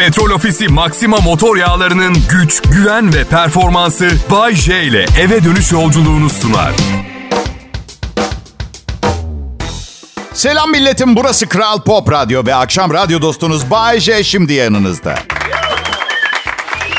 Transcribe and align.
Petrol 0.00 0.30
Ofisi 0.30 0.68
Maxima 0.68 1.16
motor 1.16 1.56
yağlarının 1.56 2.16
güç, 2.30 2.62
güven 2.62 3.14
ve 3.14 3.24
performansı 3.24 4.10
Bay 4.30 4.54
J 4.54 4.82
ile 4.82 5.06
eve 5.18 5.44
dönüş 5.44 5.72
yolculuğunu 5.72 6.30
sunar. 6.30 6.72
Selam 10.32 10.70
milletim 10.70 11.16
burası 11.16 11.48
Kral 11.48 11.82
Pop 11.82 12.12
Radyo 12.12 12.46
ve 12.46 12.54
akşam 12.54 12.94
radyo 12.94 13.22
dostunuz 13.22 13.70
Bay 13.70 14.00
J 14.00 14.24
şimdi 14.24 14.52
yanınızda. 14.52 15.14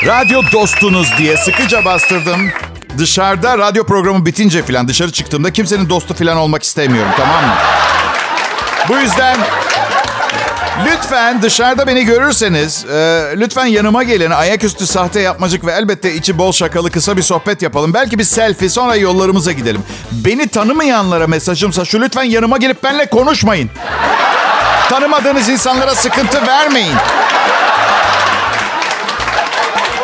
Radyo 0.06 0.42
dostunuz 0.52 1.08
diye 1.18 1.38
sıkıca 1.38 1.86
bastırdım. 1.86 2.50
Dışarıda 2.98 3.58
radyo 3.58 3.86
programı 3.86 4.26
bitince 4.26 4.64
falan 4.64 4.88
dışarı 4.88 5.12
çıktığımda 5.12 5.54
kimsenin 5.54 5.90
dostu 5.90 6.14
falan 6.14 6.38
olmak 6.38 6.64
istemiyorum 6.64 7.12
tamam 7.18 7.46
mı? 7.46 7.56
Bu 8.90 8.98
yüzden 8.98 9.38
lütfen 10.86 11.42
dışarıda 11.42 11.88
beni 11.88 12.06
görürseniz 12.06 12.86
e, 12.86 12.98
lütfen 13.36 13.66
yanıma 13.66 14.04
gelin. 14.04 14.32
Ayaküstü 14.32 14.88
sahte 14.88 15.20
yapmacık 15.20 15.66
ve 15.66 15.72
elbette 15.72 16.14
içi 16.14 16.38
bol 16.38 16.52
şakalı 16.52 16.92
kısa 16.92 17.18
bir 17.18 17.22
sohbet 17.22 17.62
yapalım. 17.62 17.94
Belki 17.94 18.20
bir 18.20 18.24
selfie 18.24 18.70
sonra 18.70 18.96
yollarımıza 18.96 19.52
gidelim. 19.52 19.84
Beni 20.12 20.48
tanımayanlara 20.48 21.28
mesajımsa 21.28 21.86
şu 21.86 22.02
lütfen 22.02 22.24
yanıma 22.24 22.58
gelip 22.58 22.84
benimle 22.84 23.06
konuşmayın. 23.06 23.70
Tanımadığınız 24.90 25.50
insanlara 25.50 25.96
sıkıntı 25.96 26.48
vermeyin. 26.48 26.96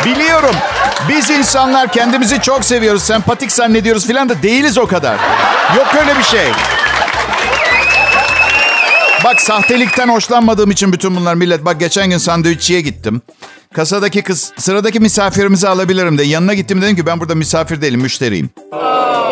Biliyorum. 0.05 0.55
Biz 1.09 1.29
insanlar 1.29 1.91
kendimizi 1.91 2.41
çok 2.41 2.65
seviyoruz, 2.65 3.03
sempatik 3.03 3.51
zannediyoruz 3.51 4.07
filan 4.07 4.29
da 4.29 4.43
değiliz 4.43 4.77
o 4.77 4.87
kadar. 4.87 5.15
Yok 5.75 5.87
öyle 5.99 6.17
bir 6.19 6.23
şey. 6.23 6.47
Bak 9.23 9.41
sahtelikten 9.41 10.09
hoşlanmadığım 10.09 10.71
için 10.71 10.93
bütün 10.93 11.15
bunlar 11.15 11.35
millet. 11.35 11.65
Bak 11.65 11.79
geçen 11.79 12.09
gün 12.09 12.17
sandviççiye 12.17 12.81
gittim. 12.81 13.21
Kasadaki 13.73 14.21
kız 14.21 14.53
sıradaki 14.57 14.99
misafirimizi 14.99 15.67
alabilirim 15.67 16.17
de. 16.17 16.23
Yanına 16.23 16.53
gittim 16.53 16.81
dedim 16.81 16.95
ki 16.95 17.05
ben 17.05 17.19
burada 17.19 17.35
misafir 17.35 17.81
değilim 17.81 18.01
müşteriyim. 18.01 18.49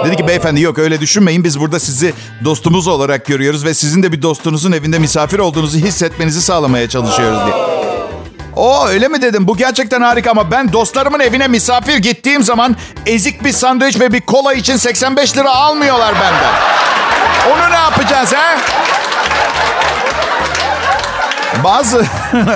Dedi 0.05 0.15
ki 0.15 0.27
beyefendi 0.27 0.61
yok 0.61 0.77
öyle 0.79 1.01
düşünmeyin. 1.01 1.43
Biz 1.43 1.59
burada 1.59 1.79
sizi 1.79 2.13
dostumuz 2.45 2.87
olarak 2.87 3.25
görüyoruz 3.25 3.65
ve 3.65 3.73
sizin 3.73 4.03
de 4.03 4.11
bir 4.11 4.21
dostunuzun 4.21 4.71
evinde 4.71 4.99
misafir 4.99 5.39
olduğunuzu 5.39 5.77
hissetmenizi 5.77 6.41
sağlamaya 6.41 6.89
çalışıyoruz 6.89 7.39
diye. 7.45 7.64
O 8.55 8.87
öyle 8.87 9.07
mi 9.07 9.21
dedim? 9.21 9.47
Bu 9.47 9.57
gerçekten 9.57 10.01
harika 10.01 10.31
ama 10.31 10.51
ben 10.51 10.73
dostlarımın 10.73 11.19
evine 11.19 11.47
misafir 11.47 11.97
gittiğim 11.97 12.43
zaman 12.43 12.75
ezik 13.05 13.43
bir 13.43 13.51
sandviç 13.51 13.99
ve 13.99 14.13
bir 14.13 14.21
kola 14.21 14.53
için 14.53 14.77
85 14.77 15.37
lira 15.37 15.55
almıyorlar 15.55 16.15
benden. 16.15 16.53
Onu 17.51 17.71
ne 17.71 17.75
yapacağız 17.75 18.33
ha? 18.33 18.57
Bazı 21.63 22.05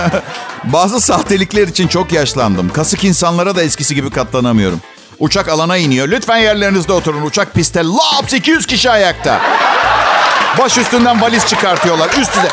bazı 0.63 1.01
sahtelikler 1.01 1.67
için 1.67 1.87
çok 1.87 2.11
yaşlandım. 2.11 2.69
Kasık 2.73 3.03
insanlara 3.03 3.55
da 3.55 3.63
eskisi 3.63 3.95
gibi 3.95 4.09
katlanamıyorum. 4.09 4.81
Uçak 5.19 5.49
alana 5.49 5.77
iniyor. 5.77 6.07
Lütfen 6.07 6.37
yerlerinizde 6.37 6.93
oturun. 6.93 7.21
Uçak 7.21 7.53
pistte 7.53 7.83
laps 7.83 8.33
200 8.33 8.65
kişi 8.65 8.89
ayakta. 8.89 9.39
Baş 10.57 10.77
üstünden 10.77 11.21
valiz 11.21 11.47
çıkartıyorlar. 11.47 12.09
Üst 12.09 12.35
üste. 12.35 12.47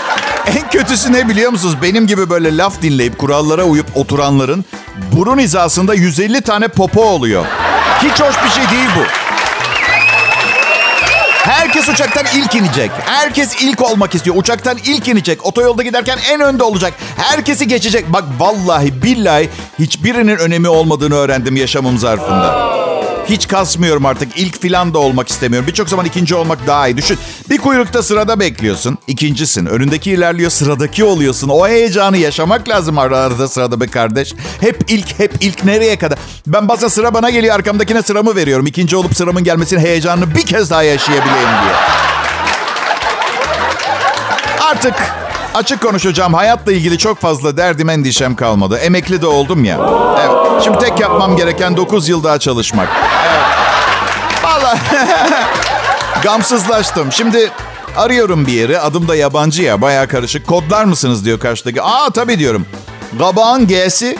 En 0.47 0.70
kötüsü 0.70 1.12
ne 1.12 1.28
biliyor 1.28 1.50
musunuz? 1.50 1.75
Benim 1.83 2.06
gibi 2.06 2.30
böyle 2.30 2.56
laf 2.56 2.83
dinleyip 2.83 3.19
kurallara 3.19 3.64
uyup 3.64 3.86
oturanların 3.97 4.64
burun 5.12 5.38
hizasında 5.38 5.94
150 5.94 6.41
tane 6.41 6.69
popo 6.69 7.03
oluyor. 7.03 7.44
Hiç 8.03 8.20
hoş 8.20 8.44
bir 8.44 8.50
şey 8.50 8.70
değil 8.70 8.88
bu. 8.97 9.03
Herkes 11.50 11.88
uçaktan 11.88 12.25
ilk 12.34 12.55
inecek. 12.55 12.91
Herkes 13.05 13.62
ilk 13.62 13.83
olmak 13.83 14.14
istiyor. 14.14 14.36
Uçaktan 14.36 14.78
ilk 14.84 15.08
inecek. 15.08 15.47
Otoyolda 15.47 15.83
giderken 15.83 16.19
en 16.30 16.41
önde 16.41 16.62
olacak. 16.62 16.94
Herkesi 17.16 17.69
geçecek. 17.69 18.12
Bak 18.12 18.25
vallahi 18.38 19.03
billahi 19.03 19.48
hiçbirinin 19.78 20.36
önemi 20.36 20.69
olmadığını 20.69 21.14
öğrendim 21.14 21.56
yaşamım 21.56 21.98
zarfında. 21.98 22.75
Hiç 23.28 23.48
kasmıyorum 23.48 24.06
artık. 24.06 24.38
İlk 24.38 24.60
filan 24.62 24.94
da 24.94 24.98
olmak 24.98 25.28
istemiyorum. 25.28 25.69
Birçok 25.69 25.88
zaman 25.88 26.06
ikinci 26.06 26.34
olmak 26.34 26.66
daha 26.66 26.88
iyi. 26.88 26.97
Düşün 26.97 27.19
bir 27.50 27.59
kuyrukta 27.59 28.03
sırada 28.03 28.41
bekliyorsun. 28.41 28.98
İkincisin. 29.06 29.66
Önündeki 29.66 30.10
ilerliyor 30.10 30.50
sıradaki 30.50 31.04
oluyorsun. 31.04 31.48
O 31.48 31.69
heyecanı 31.69 32.16
yaşamak 32.16 32.69
lazım 32.69 32.98
ara 32.98 33.19
arada 33.19 33.48
sırada 33.48 33.81
be 33.81 33.86
kardeş. 33.86 34.34
Hep 34.60 34.84
ilk 34.88 35.19
hep 35.19 35.32
ilk 35.41 35.65
nereye 35.65 35.97
kadar? 35.97 36.19
Ben 36.47 36.69
bazen 36.69 36.88
sıra 36.88 37.15
bana 37.15 37.31
geliyor 37.31 37.54
arkamdakine 37.54 38.03
sıramı 38.03 38.36
veriyorum. 38.36 38.66
İkinci 38.66 38.97
olup 38.97 39.16
sıramın 39.16 39.44
gelmesinin 39.44 39.81
heyecanını 39.81 40.34
bir 40.34 40.42
kez 40.47 40.70
daha 40.70 40.82
yaşayabileyim 40.82 41.48
diye. 41.62 41.75
Artık 44.60 44.94
açık 45.54 45.82
konuşacağım. 45.82 46.34
Hayatla 46.34 46.72
ilgili 46.72 46.98
çok 46.98 47.19
fazla 47.20 47.56
derdim 47.56 47.88
endişem 47.88 48.36
kalmadı. 48.36 48.76
Emekli 48.78 49.22
de 49.22 49.26
oldum 49.26 49.65
ya. 49.65 49.78
Evet. 50.20 50.46
Şimdi 50.65 50.78
tek 50.78 51.00
yapmam 51.00 51.37
gereken 51.37 51.77
9 51.77 52.09
yıl 52.09 52.25
daha 52.25 52.39
çalışmak. 52.39 52.89
Evet. 53.27 53.41
Vallahi 54.44 54.78
gamsızlaştım. 56.22 57.12
Şimdi 57.12 57.50
arıyorum 57.97 58.47
bir 58.47 58.53
yeri. 58.53 58.81
Adım 58.81 59.09
da 59.09 59.16
yabancı 59.16 59.62
ya. 59.62 59.83
Baya 59.83 60.09
karışık. 60.09 60.47
Kodlar 60.47 60.84
mısınız 60.84 61.25
diyor 61.25 61.41
karşıdaki. 61.41 61.83
Aa 61.83 62.11
tabii 62.11 62.39
diyorum. 62.39 62.66
Kabağın 63.19 63.66
G'si. 63.66 64.19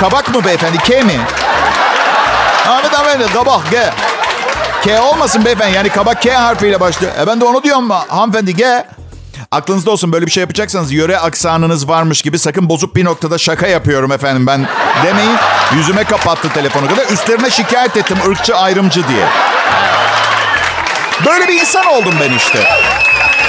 Kabak 0.00 0.34
mı 0.34 0.44
beyefendi? 0.44 0.78
K 0.78 1.02
mi? 1.02 1.20
Ahmet 2.68 2.94
Ahmet 2.94 3.32
kabak 3.32 3.70
G. 3.70 3.90
K 4.84 5.02
olmasın 5.02 5.44
beyefendi. 5.44 5.76
Yani 5.76 5.88
kabak 5.88 6.22
K 6.22 6.34
harfiyle 6.34 6.80
başlıyor. 6.80 7.12
E 7.20 7.26
ben 7.26 7.40
de 7.40 7.44
onu 7.44 7.62
diyorum 7.62 7.90
hanımefendi 7.90 8.56
G. 8.56 8.84
Aklınızda 9.50 9.90
olsun 9.90 10.12
böyle 10.12 10.26
bir 10.26 10.30
şey 10.30 10.40
yapacaksanız 10.40 10.92
yöre 10.92 11.18
aksanınız 11.18 11.88
varmış 11.88 12.22
gibi 12.22 12.38
sakın 12.38 12.68
bozuk 12.68 12.96
bir 12.96 13.04
noktada 13.04 13.38
şaka 13.38 13.66
yapıyorum 13.66 14.12
efendim 14.12 14.46
ben 14.46 14.66
demeyin. 15.06 15.36
Yüzüme 15.74 16.04
kapattı 16.04 16.48
telefonu 16.54 16.88
kadar. 16.88 17.06
Üstlerine 17.06 17.50
şikayet 17.50 17.96
ettim 17.96 18.18
ırkçı 18.28 18.56
ayrımcı 18.56 19.08
diye. 19.08 19.26
Böyle 21.26 21.48
bir 21.48 21.60
insan 21.60 21.86
oldum 21.86 22.14
ben 22.20 22.32
işte. 22.32 22.64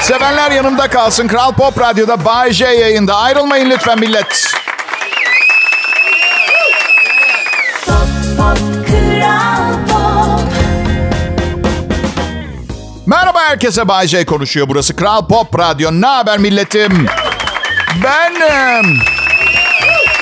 Sevenler 0.02 0.52
yanımda 0.52 0.88
kalsın. 0.88 1.28
Kral 1.28 1.54
Pop 1.54 1.80
Radyo'da 1.80 2.26
Bay 2.26 2.52
J 2.54 2.66
yayında. 2.66 3.16
Ayrılmayın 3.16 3.70
lütfen 3.70 4.00
millet. 4.00 4.54
Herkese 13.58 13.88
Bay 13.88 14.08
J 14.08 14.26
konuşuyor. 14.26 14.70
Burası 14.70 14.96
Kral 14.96 15.28
Pop 15.28 15.60
Radyo. 15.60 15.92
Ne 15.92 16.06
haber 16.06 16.38
milletim? 16.38 17.06
Benim. 18.04 19.00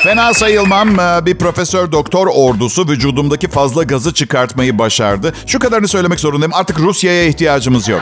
Fena 0.03 0.33
sayılmam. 0.33 0.99
Ee, 0.99 1.25
bir 1.25 1.37
profesör 1.37 1.91
doktor 1.91 2.27
ordusu 2.27 2.87
vücudumdaki 2.87 3.47
fazla 3.47 3.83
gazı 3.83 4.13
çıkartmayı 4.13 4.79
başardı. 4.79 5.33
Şu 5.47 5.59
kadarını 5.59 5.87
söylemek 5.87 6.19
zorundayım. 6.19 6.53
Artık 6.53 6.79
Rusya'ya 6.79 7.23
ihtiyacımız 7.23 7.87
yok. 7.87 8.01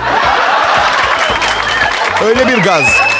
Öyle 2.26 2.48
bir 2.48 2.58
gaz. 2.58 3.12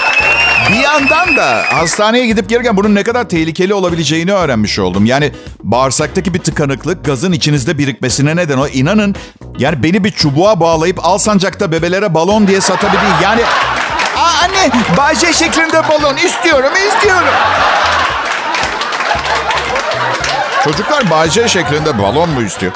Bir 0.72 0.80
yandan 0.80 1.36
da 1.38 1.64
hastaneye 1.74 2.26
gidip 2.26 2.50
gelirken 2.50 2.78
bunun 2.78 2.96
ne 2.96 3.04
kadar 3.04 3.30
tehlikeli 3.30 3.74
olabileceğini 3.74 4.34
öğrenmiş 4.34 4.80
oldum. 4.80 5.06
Yani 5.06 5.32
bağırsaktaki 5.64 6.34
bir 6.34 6.40
tıkanıklık 6.40 7.06
gazın 7.06 7.32
içinizde 7.32 7.78
birikmesine 7.78 8.36
neden 8.36 8.58
o. 8.58 8.68
İnanın 8.68 9.16
yani 9.58 9.84
beni 9.84 10.04
bir 10.04 10.12
çubuğa 10.12 10.60
bağlayıp 10.60 11.06
al 11.06 11.18
sancakta 11.18 11.72
bebelere 11.72 12.14
balon 12.14 12.48
diye 12.48 12.62
satabilir. 12.62 13.02
Yani 13.24 13.42
Aa, 14.18 14.44
anne 14.44 14.72
Bayce 14.98 15.34
şeklinde 15.34 15.82
balon 15.90 16.18
istiyorum 16.18 16.72
istiyorum. 16.96 17.34
Çocuklar 20.64 21.10
Bayce 21.10 21.48
şeklinde 21.48 22.00
balon 22.00 22.30
mu 22.30 22.42
istiyor? 22.42 22.72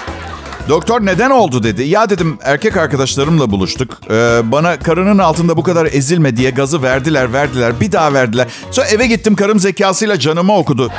Doktor 0.69 1.05
neden 1.05 1.29
oldu 1.29 1.63
dedi. 1.63 1.83
Ya 1.83 2.09
dedim 2.09 2.39
erkek 2.43 2.77
arkadaşlarımla 2.77 3.51
buluştuk. 3.51 3.97
Ee, 4.09 4.39
bana 4.43 4.79
karının 4.79 5.17
altında 5.17 5.57
bu 5.57 5.63
kadar 5.63 5.85
ezilme 5.85 6.37
diye 6.37 6.49
gazı 6.49 6.81
verdiler 6.81 7.33
verdiler. 7.33 7.79
Bir 7.79 7.91
daha 7.91 8.13
verdiler. 8.13 8.47
Sonra 8.71 8.87
eve 8.87 9.07
gittim 9.07 9.35
karım 9.35 9.59
zekasıyla 9.59 10.19
canımı 10.19 10.57
okudu. 10.57 10.91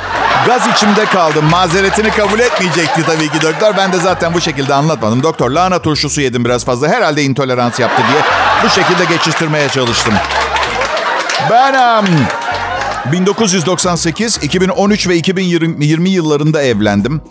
Gaz 0.47 0.67
içimde 0.67 1.05
kaldı. 1.05 1.41
Mazeretini 1.41 2.09
kabul 2.09 2.39
etmeyecekti 2.39 3.03
tabii 3.05 3.29
ki 3.29 3.41
doktor. 3.41 3.77
Ben 3.77 3.93
de 3.93 3.97
zaten 3.97 4.33
bu 4.33 4.41
şekilde 4.41 4.73
anlatmadım. 4.73 5.23
Doktor 5.23 5.51
lahana 5.51 5.81
turşusu 5.81 6.21
yedim 6.21 6.45
biraz 6.45 6.65
fazla. 6.65 6.87
Herhalde 6.87 7.23
intolerans 7.23 7.79
yaptı 7.79 8.03
diye 8.11 8.21
bu 8.63 8.69
şekilde 8.69 9.05
geçiştirmeye 9.15 9.69
çalıştım. 9.69 10.13
Ben... 11.49 11.99
Um, 11.99 12.05
1998, 13.11 14.39
2013 14.41 15.07
ve 15.07 15.17
2020 15.17 16.09
yıllarında 16.09 16.61
evlendim. 16.61 17.21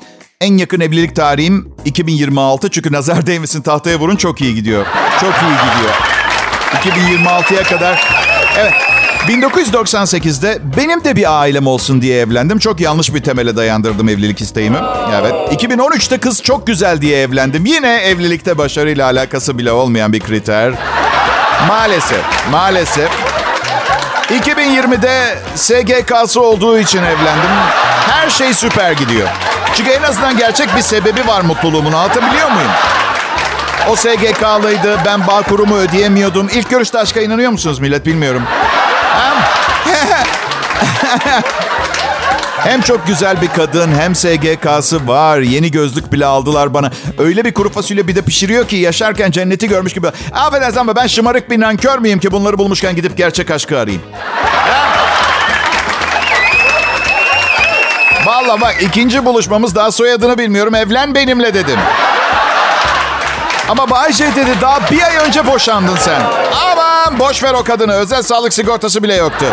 En 0.41 0.57
yakın 0.59 0.81
evlilik 0.81 1.17
tarihim 1.17 1.75
2026 1.85 2.71
çünkü 2.71 2.93
nazar 2.93 3.27
değmesin 3.27 3.63
tahtaya 3.63 3.99
vurun 3.99 4.17
çok 4.17 4.41
iyi 4.41 4.55
gidiyor. 4.55 4.87
Çok 5.21 5.35
iyi 5.35 5.55
gidiyor. 5.55 5.95
2026'ya 7.19 7.63
kadar 7.63 8.09
evet 8.59 8.73
1998'de 9.29 10.59
benim 10.77 11.05
de 11.05 11.17
bir 11.17 11.41
ailem 11.41 11.67
olsun 11.67 12.03
diye 12.03 12.21
evlendim. 12.21 12.59
Çok 12.59 12.81
yanlış 12.81 13.15
bir 13.15 13.23
temele 13.23 13.57
dayandırdım 13.57 14.09
evlilik 14.09 14.41
isteğimi. 14.41 14.79
Evet. 15.21 15.33
2013'te 15.33 16.19
kız 16.19 16.43
çok 16.43 16.67
güzel 16.67 17.01
diye 17.01 17.21
evlendim. 17.23 17.67
Yine 17.67 17.97
evlilikte 17.97 18.59
başarıyla 18.59 19.07
alakası 19.07 19.59
bile 19.59 19.73
olmayan 19.73 20.13
bir 20.13 20.21
kriter. 20.21 20.75
Maalesef, 21.69 22.25
maalesef. 22.51 23.11
2020'de 24.31 25.39
SGK'sı 25.55 26.41
olduğu 26.41 26.79
için 26.79 26.99
evlendim. 26.99 27.51
Her 28.11 28.31
şey 28.31 28.55
süper 28.55 28.93
gidiyor. 28.93 29.29
Çünkü 29.79 29.91
en 29.91 30.03
azından 30.03 30.37
gerçek 30.37 30.77
bir 30.77 30.83
sebebi 30.83 31.27
var 31.27 31.41
mutluluğumun. 31.41 31.93
Anlatabiliyor 31.93 32.51
muyum? 32.51 32.71
O 33.89 33.97
SGK'lıydı. 33.97 34.99
Ben 35.07 35.27
bağ 35.27 35.43
kurumu 35.43 35.77
ödeyemiyordum. 35.77 36.49
İlk 36.53 36.71
görüşte 36.71 36.99
aşka 36.99 37.21
inanıyor 37.21 37.51
musunuz 37.51 37.79
millet 37.79 38.07
bilmiyorum. 38.07 38.43
Hem 42.57 42.81
çok 42.87 43.07
güzel 43.07 43.43
bir 43.43 43.49
kadın 43.49 43.95
hem 43.99 44.15
SGK'sı 44.15 45.09
var. 45.09 45.39
Yeni 45.39 45.71
gözlük 45.71 46.13
bile 46.13 46.27
aldılar 46.27 46.75
bana. 46.75 46.91
Öyle 47.19 47.45
bir 47.45 47.55
kuru 47.55 47.71
fasulye 47.71 48.09
bir 48.09 48.15
de 48.15 48.23
pişiriyor 48.23 48.69
ki 48.69 48.77
yaşarken 48.77 49.31
cenneti 49.31 49.69
görmüş 49.69 49.95
gibi. 49.95 50.09
Affedersin 50.33 50.79
ama 50.79 50.97
ben 50.97 51.07
şımarık 51.07 51.51
bir 51.51 51.61
nankör 51.61 51.99
müyüm 51.99 52.19
ki 52.19 52.33
bunları 52.33 52.59
bulmuşken 52.59 52.97
gidip 52.97 53.17
gerçek 53.17 53.51
aşkı 53.51 53.79
arayayım. 53.79 54.03
Valla 58.29 58.61
bak 58.61 58.77
ikinci 58.81 59.25
buluşmamız 59.25 59.75
daha 59.75 59.93
soyadını 59.93 60.39
bilmiyorum. 60.39 60.75
Evlen 60.75 61.15
benimle 61.15 61.55
dedim. 61.55 61.79
Ama 63.69 63.91
Bayce 63.91 64.35
dedi 64.37 64.51
daha 64.61 64.91
bir 64.91 65.03
ay 65.03 65.17
önce 65.17 65.47
boşandın 65.47 65.97
sen. 65.97 66.21
Aman 66.73 67.19
boş 67.19 67.43
ver 67.43 67.55
o 67.55 67.65
kadını. 67.65 67.93
Özel 67.93 68.23
sağlık 68.23 68.53
sigortası 68.53 69.03
bile 69.03 69.15
yoktu. 69.15 69.47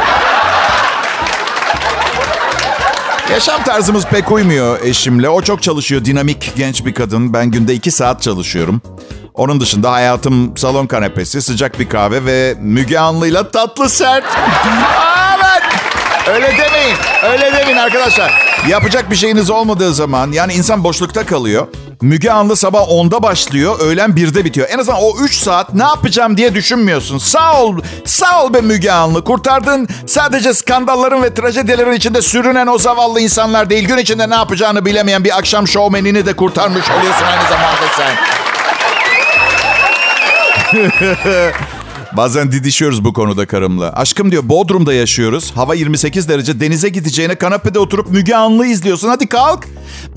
Yaşam 3.31 3.63
tarzımız 3.63 4.06
pek 4.06 4.31
uymuyor 4.31 4.80
eşimle. 4.83 5.30
O 5.30 5.42
çok 5.42 5.63
çalışıyor. 5.63 6.06
Dinamik 6.06 6.54
genç 6.56 6.86
bir 6.86 6.94
kadın. 6.94 7.33
Ben 7.33 7.51
günde 7.51 7.74
iki 7.74 7.92
saat 7.92 8.22
çalışıyorum. 8.22 8.81
Onun 9.33 9.60
dışında 9.60 9.92
hayatım 9.92 10.57
salon 10.57 10.88
kanepesi, 10.88 11.42
sıcak 11.42 11.80
bir 11.80 11.89
kahve 11.89 12.25
ve 12.25 12.56
Müge 12.60 13.00
Anlı'yla 13.00 13.51
tatlı 13.51 13.89
sert. 13.89 14.25
evet. 15.36 15.63
Öyle 16.27 16.57
demeyin. 16.57 16.95
Öyle 17.24 17.54
demeyin 17.54 17.77
arkadaşlar. 17.77 18.44
Yapacak 18.69 19.12
bir 19.12 19.15
şeyiniz 19.15 19.50
olmadığı 19.50 19.94
zaman 19.94 20.31
yani 20.31 20.53
insan 20.53 20.83
boşlukta 20.83 21.25
kalıyor. 21.25 21.67
Müge 22.01 22.31
Anlı 22.31 22.56
sabah 22.56 22.81
10'da 22.81 23.23
başlıyor, 23.23 23.79
öğlen 23.79 24.09
1'de 24.09 24.45
bitiyor. 24.45 24.67
En 24.71 24.77
azından 24.77 25.01
o 25.01 25.17
3 25.19 25.38
saat 25.38 25.73
ne 25.73 25.83
yapacağım 25.83 26.38
diye 26.38 26.56
düşünmüyorsun. 26.56 27.17
Sağ 27.17 27.62
ol, 27.62 27.77
sağ 28.06 28.44
ol 28.44 28.53
be 28.53 28.62
Müge 28.62 28.91
Anlı. 28.91 29.23
Kurtardın 29.23 29.88
sadece 30.07 30.53
skandalların 30.53 31.23
ve 31.23 31.33
trajedilerin 31.33 31.94
içinde 31.94 32.21
sürünen 32.21 32.67
o 32.67 32.77
zavallı 32.77 33.21
insanlar 33.21 33.69
değil. 33.69 33.88
Gün 33.88 33.97
içinde 33.97 34.29
ne 34.29 34.35
yapacağını 34.35 34.85
bilemeyen 34.85 35.23
bir 35.23 35.38
akşam 35.38 35.67
şovmenini 35.67 36.25
de 36.25 36.35
kurtarmış 36.35 36.89
oluyorsun 36.89 37.25
aynı 37.25 37.50
zamanda 37.50 37.85
sen. 37.97 38.15
Bazen 42.13 42.52
didişiyoruz 42.52 43.04
bu 43.04 43.13
konuda 43.13 43.46
karımla. 43.48 43.94
Aşkım 43.94 44.31
diyor 44.31 44.44
Bodrum'da 44.50 44.94
yaşıyoruz. 44.94 45.52
Hava 45.56 45.75
28 45.75 46.30
derece 46.30 46.60
denize 46.60 46.90
gideceğine 46.90 47.36
kanepede 47.36 47.80
oturup 47.80 48.10
Müge 48.10 48.36
Anlı 48.36 48.66
izliyorsun. 48.66 49.10
Hadi 49.10 49.28
kalk. 49.28 49.68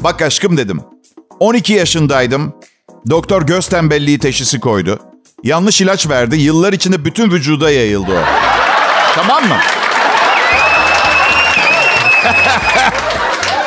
Bak 0.00 0.23
aşkım 0.23 0.56
dedim. 0.56 0.81
12 1.40 1.73
yaşındaydım. 1.73 2.55
Doktor 3.11 3.43
göz 3.43 3.67
tembelliği 3.69 4.19
teşhisi 4.19 4.61
koydu. 4.61 4.99
Yanlış 5.44 5.81
ilaç 5.81 6.08
verdi. 6.08 6.37
Yıllar 6.37 6.73
içinde 6.73 7.05
bütün 7.05 7.31
vücuda 7.31 7.70
yayıldı 7.70 8.12
o. 8.12 8.23
tamam 9.14 9.43
mı? 9.49 9.56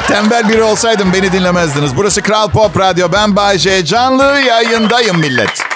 Tembel 0.07 0.49
biri 0.49 0.63
olsaydım 0.63 1.13
beni 1.13 1.31
dinlemezdiniz. 1.31 1.97
Burası 1.97 2.21
Kral 2.21 2.49
Pop 2.49 2.79
Radyo. 2.79 3.07
Ben 3.13 3.35
Bay 3.35 3.57
J. 3.57 3.85
Canlı 3.85 4.23
yayındayım 4.47 5.19
millet. 5.19 5.70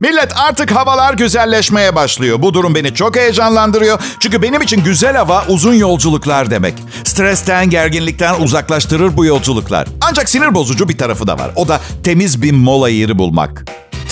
Millet 0.00 0.32
artık 0.36 0.70
havalar 0.70 1.14
güzelleşmeye 1.14 1.94
başlıyor. 1.94 2.42
Bu 2.42 2.54
durum 2.54 2.74
beni 2.74 2.94
çok 2.94 3.16
heyecanlandırıyor. 3.16 4.00
Çünkü 4.20 4.42
benim 4.42 4.62
için 4.62 4.84
güzel 4.84 5.16
hava 5.16 5.44
uzun 5.48 5.74
yolculuklar 5.74 6.50
demek. 6.50 6.74
Stresten, 7.04 7.70
gerginlikten 7.70 8.40
uzaklaştırır 8.40 9.16
bu 9.16 9.24
yolculuklar. 9.24 9.88
Ancak 10.00 10.28
sinir 10.28 10.54
bozucu 10.54 10.88
bir 10.88 10.98
tarafı 10.98 11.26
da 11.26 11.38
var. 11.38 11.50
O 11.56 11.68
da 11.68 11.80
temiz 12.02 12.42
bir 12.42 12.52
mola 12.52 12.88
yeri 12.88 13.18
bulmak 13.18 13.64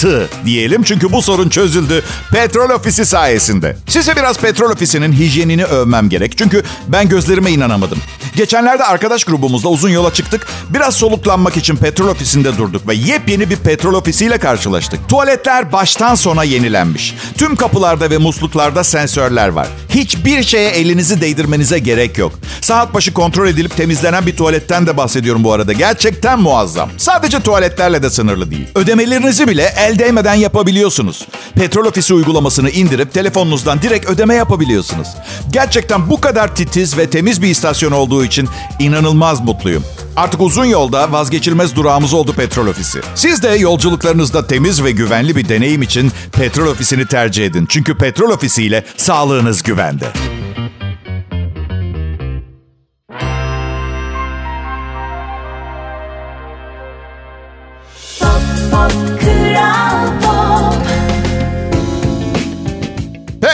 tı 0.03 0.29
diyelim 0.45 0.83
çünkü 0.83 1.13
bu 1.13 1.23
sorun 1.23 1.49
çözüldü 1.49 2.03
petrol 2.33 2.71
ofisi 2.71 3.07
sayesinde. 3.07 3.77
Size 3.89 4.17
biraz 4.17 4.39
petrol 4.39 4.71
ofisinin 4.71 5.13
hijyenini 5.13 5.65
övmem 5.65 6.09
gerek. 6.09 6.39
Çünkü 6.39 6.63
ben 6.89 7.09
gözlerime 7.09 7.51
inanamadım. 7.51 7.99
Geçenlerde 8.37 8.85
arkadaş 8.85 9.25
grubumuzla 9.25 9.69
uzun 9.69 9.89
yola 9.89 10.15
çıktık. 10.15 10.47
Biraz 10.71 10.95
soluklanmak 10.95 11.57
için 11.57 11.77
petrol 11.77 12.09
ofisinde 12.09 12.59
durduk 12.59 12.89
ve 12.89 12.95
yepyeni 12.95 13.51
bir 13.51 13.57
petrol 13.57 13.95
ofisiyle 13.95 14.39
karşılaştık. 14.39 15.09
Tuvaletler 15.09 15.73
baştan 15.73 16.15
sona 16.15 16.45
yenilenmiş. 16.45 17.15
Tüm 17.39 17.57
kapılarda 17.57 18.11
ve 18.11 18.19
musluklarda 18.19 18.85
sensörler 18.85 19.49
var. 19.49 19.69
Hiçbir 19.89 20.43
şeye 20.43 20.71
elinizi 20.71 21.21
değdirmenize 21.21 21.79
gerek 21.79 22.19
yok. 22.19 22.33
Saat 22.61 22.95
başı 22.95 23.15
kontrol 23.15 23.49
edilip 23.49 23.77
temizlenen 23.77 24.27
bir 24.27 24.37
tuvaletten 24.37 24.87
de 24.87 24.97
bahsediyorum 24.97 25.45
bu 25.45 25.53
arada. 25.53 25.73
Gerçekten 25.73 26.41
muazzam. 26.41 26.91
Sadece 26.97 27.41
tuvaletlerle 27.41 28.03
de 28.03 28.11
sınırlı 28.11 28.51
değil. 28.51 28.67
Ödemelerinizi 28.75 29.49
bile 29.49 29.73
el 29.77 29.99
değmeden 29.99 30.35
yapabiliyorsunuz. 30.35 31.27
Petrol 31.55 31.85
ofisi 31.87 32.15
uygulamasını 32.15 32.71
indirip 32.71 33.15
telefonunuzdan 33.15 33.83
direkt 33.83 34.07
ödeme 34.07 34.35
yapabiliyorsunuz. 34.35 35.09
Gerçekten 35.51 36.11
bu 36.11 36.21
kadar 36.21 36.57
titiz 36.57 36.99
ve 36.99 37.11
temiz 37.11 37.43
bir 37.43 37.49
istasyon 37.49 37.93
olduğu 37.93 38.22
için 38.25 38.49
inanılmaz 38.79 39.41
mutluyum. 39.41 39.85
Artık 40.17 40.41
uzun 40.41 40.65
yolda 40.65 41.13
vazgeçilmez 41.13 41.77
durağımız 41.77 42.15
oldu 42.15 42.33
petrol 42.33 42.67
ofisi. 42.67 43.01
Siz 43.15 43.43
de 43.43 43.49
yolculuklarınızda 43.49 44.47
temiz 44.47 44.85
ve 44.85 44.91
güvenli 44.91 45.37
bir 45.37 45.49
deneyim 45.49 45.83
için 45.83 46.13
petrol 46.33 46.67
ofisini 46.67 47.07
tercih 47.07 47.47
edin. 47.47 47.67
Çünkü 47.69 47.99
petrol 47.99 48.31
ofisiyle 48.31 48.85
sağlığınız 48.97 49.63
güvende. 49.63 50.13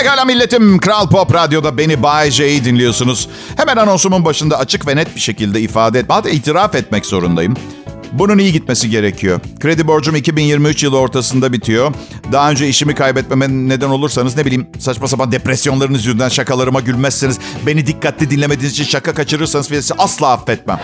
Pekala 0.08 0.24
milletim. 0.24 0.78
Kral 0.78 1.08
Pop 1.08 1.34
Radyo'da 1.34 1.78
beni 1.78 2.02
Bay 2.02 2.30
J'yi 2.30 2.64
dinliyorsunuz. 2.64 3.28
Hemen 3.56 3.76
anonsumun 3.76 4.24
başında 4.24 4.58
açık 4.58 4.86
ve 4.86 4.96
net 4.96 5.14
bir 5.14 5.20
şekilde 5.20 5.60
ifade 5.60 5.98
et. 5.98 6.06
Hatta 6.08 6.30
itiraf 6.30 6.74
etmek 6.74 7.06
zorundayım. 7.06 7.54
Bunun 8.12 8.38
iyi 8.38 8.52
gitmesi 8.52 8.90
gerekiyor. 8.90 9.40
Kredi 9.60 9.86
borcum 9.86 10.16
2023 10.16 10.82
yılı 10.82 10.98
ortasında 10.98 11.52
bitiyor. 11.52 11.94
Daha 12.32 12.50
önce 12.50 12.68
işimi 12.68 12.94
kaybetmeme 12.94 13.48
neden 13.48 13.88
olursanız 13.88 14.36
ne 14.36 14.44
bileyim 14.44 14.66
saçma 14.78 15.08
sapan 15.08 15.32
depresyonlarınız 15.32 16.06
yüzünden 16.06 16.28
şakalarıma 16.28 16.80
gülmezseniz, 16.80 17.38
beni 17.66 17.86
dikkatli 17.86 18.30
dinlemediğiniz 18.30 18.72
için 18.72 18.84
şaka 18.84 19.14
kaçırırsanız 19.14 19.66
sizi 19.66 19.94
asla 19.98 20.32
affetmem. 20.32 20.80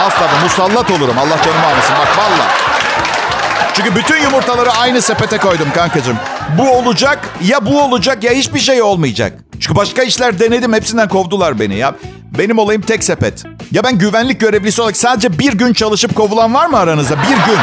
Asla 0.00 0.20
da 0.20 0.42
musallat 0.42 0.90
olurum. 0.90 1.18
Allah 1.18 1.42
canımı 1.44 1.66
almasın. 1.66 1.94
Bak 1.98 2.18
valla. 2.18 2.71
Çünkü 3.74 3.94
bütün 3.96 4.16
yumurtaları 4.22 4.70
aynı 4.70 5.02
sepete 5.02 5.38
koydum 5.38 5.68
kankacığım. 5.74 6.16
Bu 6.58 6.70
olacak 6.70 7.28
ya 7.42 7.66
bu 7.66 7.82
olacak 7.82 8.24
ya 8.24 8.32
hiçbir 8.32 8.60
şey 8.60 8.82
olmayacak. 8.82 9.32
Çünkü 9.60 9.76
başka 9.76 10.02
işler 10.02 10.38
denedim 10.38 10.72
hepsinden 10.72 11.08
kovdular 11.08 11.60
beni 11.60 11.74
ya. 11.74 11.94
Benim 12.38 12.58
olayım 12.58 12.82
tek 12.82 13.04
sepet. 13.04 13.44
Ya 13.72 13.84
ben 13.84 13.98
güvenlik 13.98 14.40
görevlisi 14.40 14.82
olarak 14.82 14.96
sadece 14.96 15.38
bir 15.38 15.52
gün 15.52 15.72
çalışıp 15.72 16.14
kovulan 16.16 16.54
var 16.54 16.66
mı 16.66 16.78
aranızda? 16.78 17.16
Bir 17.22 17.52
gün. 17.52 17.58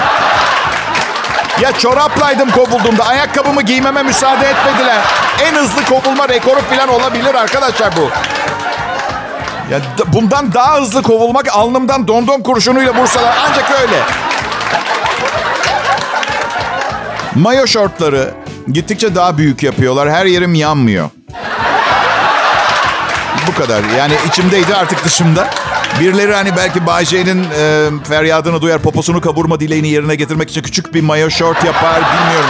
Ya 1.62 1.72
çoraplaydım 1.72 2.52
kovulduğumda 2.52 3.06
ayakkabımı 3.06 3.62
giymeme 3.62 4.04
müsaade 4.04 4.48
etmediler. 4.48 4.98
En 5.44 5.56
hızlı 5.56 5.86
kovulma 5.86 6.30
rekoru 6.30 6.60
falan 6.62 6.90
olabilir 6.90 7.36
arkadaşlar 7.36 7.94
bu. 7.98 8.10
Ya 9.72 9.80
bundan 10.14 10.54
daha 10.54 10.82
hızlı 10.82 11.04
kovulmak 11.04 11.56
alnımdan 11.56 12.08
dondon 12.08 12.42
kurşunuyla 12.42 12.96
vursalar 12.96 13.38
ancak 13.50 13.72
öyle. 13.82 14.00
Mayo 17.36 17.68
şortları 17.68 18.34
gittikçe 18.72 19.16
daha 19.16 19.38
büyük 19.38 19.64
yapıyorlar. 19.64 20.12
Her 20.12 20.26
yerim 20.26 20.54
yanmıyor. 20.54 21.10
Bu 23.48 23.62
kadar. 23.62 23.84
Yani 23.98 24.14
içimdeydi 24.28 24.76
artık 24.76 25.06
dışımda. 25.06 25.50
Birileri 26.00 26.34
hani 26.36 26.56
belki 26.58 26.86
Bayce'nin 26.86 27.44
e, 27.60 27.90
feryadını 28.08 28.62
duyar, 28.62 28.80
poposunu 28.82 29.22
kavurma 29.22 29.60
dileğini 29.60 29.88
yerine 29.88 30.16
getirmek 30.16 30.50
için 30.50 30.62
küçük 30.62 30.94
bir 30.94 31.02
mayo 31.02 31.30
şort 31.30 31.64
yapar 31.64 31.96
bilmiyorum. 31.96 32.50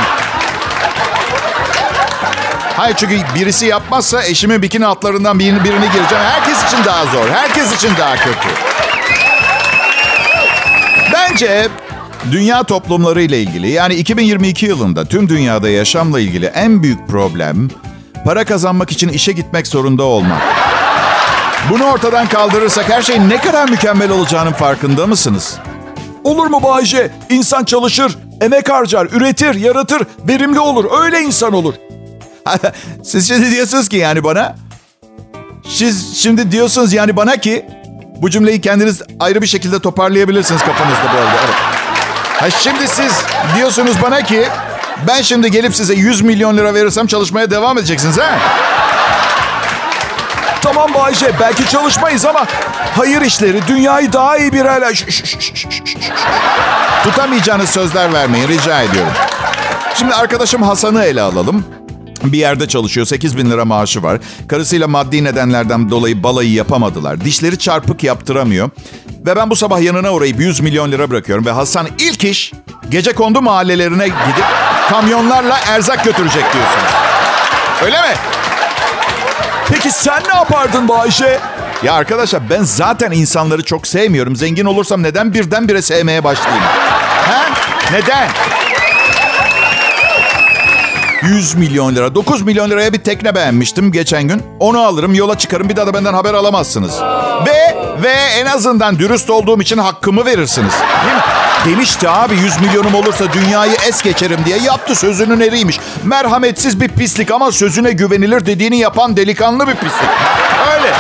Hayır 2.78 2.96
çünkü 2.96 3.16
birisi 3.36 3.66
yapmazsa 3.66 4.24
eşimin 4.24 4.62
bikini 4.62 4.86
altlarından 4.86 5.40
birini, 5.40 5.64
birini 5.64 5.92
gireceğim. 5.92 6.24
Herkes 6.24 6.64
için 6.64 6.86
daha 6.86 7.06
zor. 7.06 7.30
Herkes 7.30 7.76
için 7.76 7.92
daha 8.00 8.16
kötü. 8.16 8.48
Bence 11.14 11.68
dünya 12.32 12.64
toplumları 12.64 13.22
ile 13.22 13.42
ilgili 13.42 13.70
yani 13.70 13.96
2022 13.96 14.66
yılında 14.66 15.06
tüm 15.06 15.30
dünyada 15.30 15.70
yaşamla 15.70 16.20
ilgili 16.20 16.46
en 16.46 16.84
büyük 16.84 17.08
problem 17.08 17.70
para 18.26 18.46
kazanmak 18.46 18.92
için 18.92 19.10
işe 19.10 19.32
gitmek 19.32 19.68
zorunda 19.68 20.04
olmak. 20.04 20.42
Bunu 21.70 21.84
ortadan 21.84 22.28
kaldırırsak 22.28 22.90
her 22.90 23.02
şeyin 23.02 23.30
ne 23.30 23.42
kadar 23.42 23.70
mükemmel 23.70 24.12
olacağının 24.12 24.52
farkında 24.52 25.08
mısınız? 25.08 25.58
Olur 26.24 26.48
mu 26.48 26.64
Bayce? 26.64 27.12
İnsan 27.30 27.64
çalışır, 27.64 28.18
emek 28.42 28.70
harcar, 28.70 29.06
üretir, 29.06 29.56
yaratır, 29.56 30.02
verimli 30.28 30.60
olur. 30.60 30.86
Öyle 31.04 31.22
insan 31.22 31.54
olur. 31.54 31.74
Siz 33.04 33.28
şimdi 33.28 33.52
diyorsunuz 33.52 33.90
ki 33.90 33.98
yani 33.98 34.24
bana... 34.24 34.56
Siz 35.68 36.18
şimdi 36.18 36.52
diyorsunuz 36.52 36.94
yani 36.94 37.16
bana 37.16 37.38
ki... 37.38 37.66
Bu 38.22 38.30
cümleyi 38.30 38.62
kendiniz 38.62 39.02
ayrı 39.20 39.42
bir 39.42 39.48
şekilde 39.48 39.80
toparlayabilirsiniz 39.80 40.62
kafanızda 40.62 41.10
arada. 41.10 41.32
Evet. 41.46 41.79
Ha 42.40 42.50
şimdi 42.50 42.88
siz 42.88 43.14
diyorsunuz 43.56 44.02
bana 44.02 44.22
ki... 44.22 44.48
Ben 45.08 45.22
şimdi 45.22 45.52
gelip 45.52 45.76
size 45.76 45.94
100 45.94 46.22
milyon 46.22 46.58
lira 46.58 46.74
verirsem 46.74 47.08
çalışmaya 47.08 47.52
devam 47.52 47.78
edeceksiniz 47.78 48.18
ha? 48.18 48.38
Tamam 50.62 50.94
Bayce 50.94 51.32
belki 51.40 51.70
çalışmayız 51.70 52.26
ama 52.26 52.46
hayır 52.98 53.22
işleri 53.22 53.68
dünyayı 53.68 54.14
daha 54.14 54.38
iyi 54.38 54.54
bir 54.54 54.66
hale... 54.66 54.94
Tutamayacağınız 57.04 57.70
sözler 57.70 58.14
vermeyin 58.14 58.48
rica 58.48 58.82
ediyorum. 58.82 59.14
Şimdi 59.96 60.14
arkadaşım 60.16 60.64
Hasan'ı 60.64 61.04
ele 61.04 61.22
alalım. 61.22 61.66
Bir 62.24 62.38
yerde 62.38 62.68
çalışıyor. 62.68 63.06
8 63.08 63.38
bin 63.38 63.52
lira 63.52 63.66
maaşı 63.66 64.04
var. 64.04 64.20
Karısıyla 64.48 64.88
maddi 64.88 65.24
nedenlerden 65.24 65.90
dolayı 65.90 66.24
balayı 66.24 66.52
yapamadılar. 66.54 67.22
Dişleri 67.22 67.58
çarpık 67.58 68.04
yaptıramıyor. 68.04 68.70
Ve 69.26 69.36
ben 69.36 69.50
bu 69.50 69.56
sabah 69.56 69.82
yanına 69.82 70.14
uğrayıp 70.14 70.40
100 70.40 70.60
milyon 70.60 70.92
lira 70.92 71.10
bırakıyorum. 71.10 71.46
Ve 71.46 71.52
Hasan 71.52 71.88
ilk 72.00 72.24
iş 72.24 72.54
gece 72.90 73.14
kondu 73.14 73.42
mahallelerine 73.42 74.06
gidip 74.08 74.46
kamyonlarla 74.90 75.60
erzak 75.68 76.06
götürecek 76.06 76.44
diyorsunuz. 76.54 76.94
Öyle 77.86 78.02
mi? 78.02 78.16
Peki 79.70 79.92
sen 79.92 80.24
ne 80.30 80.36
yapardın 80.36 80.88
Bayce? 80.88 81.40
Ya 81.84 81.94
arkadaşlar 81.94 82.50
ben 82.50 82.64
zaten 82.64 83.12
insanları 83.12 83.64
çok 83.64 83.88
sevmiyorum. 83.88 84.36
Zengin 84.36 84.66
olursam 84.66 85.04
neden 85.04 85.34
birdenbire 85.34 85.82
sevmeye 85.82 86.24
başlayayım? 86.24 86.64
Ha? 87.28 87.46
Neden? 87.92 88.28
100 91.22 91.56
milyon 91.56 91.96
lira. 91.96 92.16
9 92.16 92.42
milyon 92.42 92.70
liraya 92.70 92.94
bir 92.94 92.98
tekne 92.98 93.36
beğenmiştim 93.36 93.92
geçen 93.92 94.24
gün. 94.24 94.44
Onu 94.60 94.80
alırım, 94.80 95.14
yola 95.14 95.38
çıkarım. 95.38 95.70
Bir 95.70 95.76
daha 95.76 95.88
da 95.88 95.94
benden 95.94 96.14
haber 96.14 96.34
alamazsınız. 96.34 97.02
Ve 97.46 97.78
ve 98.04 98.12
en 98.12 98.46
azından 98.46 99.00
dürüst 99.00 99.30
olduğum 99.30 99.62
için 99.62 99.78
hakkımı 99.78 100.26
verirsiniz. 100.26 100.74
Değil 101.06 101.16
mi? 101.16 101.22
Demişti 101.66 102.10
abi 102.10 102.36
100 102.36 102.62
milyonum 102.62 102.96
olursa 102.96 103.34
dünyayı 103.34 103.74
es 103.88 104.02
geçerim 104.02 104.40
diye 104.46 104.58
yaptı 104.58 104.96
sözünün 104.96 105.40
eriymiş. 105.40 105.80
Merhametsiz 106.04 106.82
bir 106.82 106.88
pislik 106.88 107.32
ama 107.32 107.52
sözüne 107.52 107.92
güvenilir 107.92 108.46
dediğini 108.46 108.78
yapan 108.78 109.18
delikanlı 109.18 109.68
bir 109.68 109.76
pislik. 109.76 110.10
Öyle. 110.74 110.94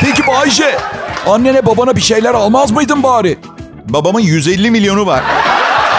Peki 0.00 0.26
Bayce 0.26 0.78
annene 1.26 1.66
babana 1.66 1.96
bir 1.96 2.00
şeyler 2.00 2.34
almaz 2.34 2.70
mıydın 2.70 3.02
bari? 3.02 3.38
Babamın 3.88 4.20
150 4.20 4.70
milyonu 4.70 5.06
var. 5.06 5.22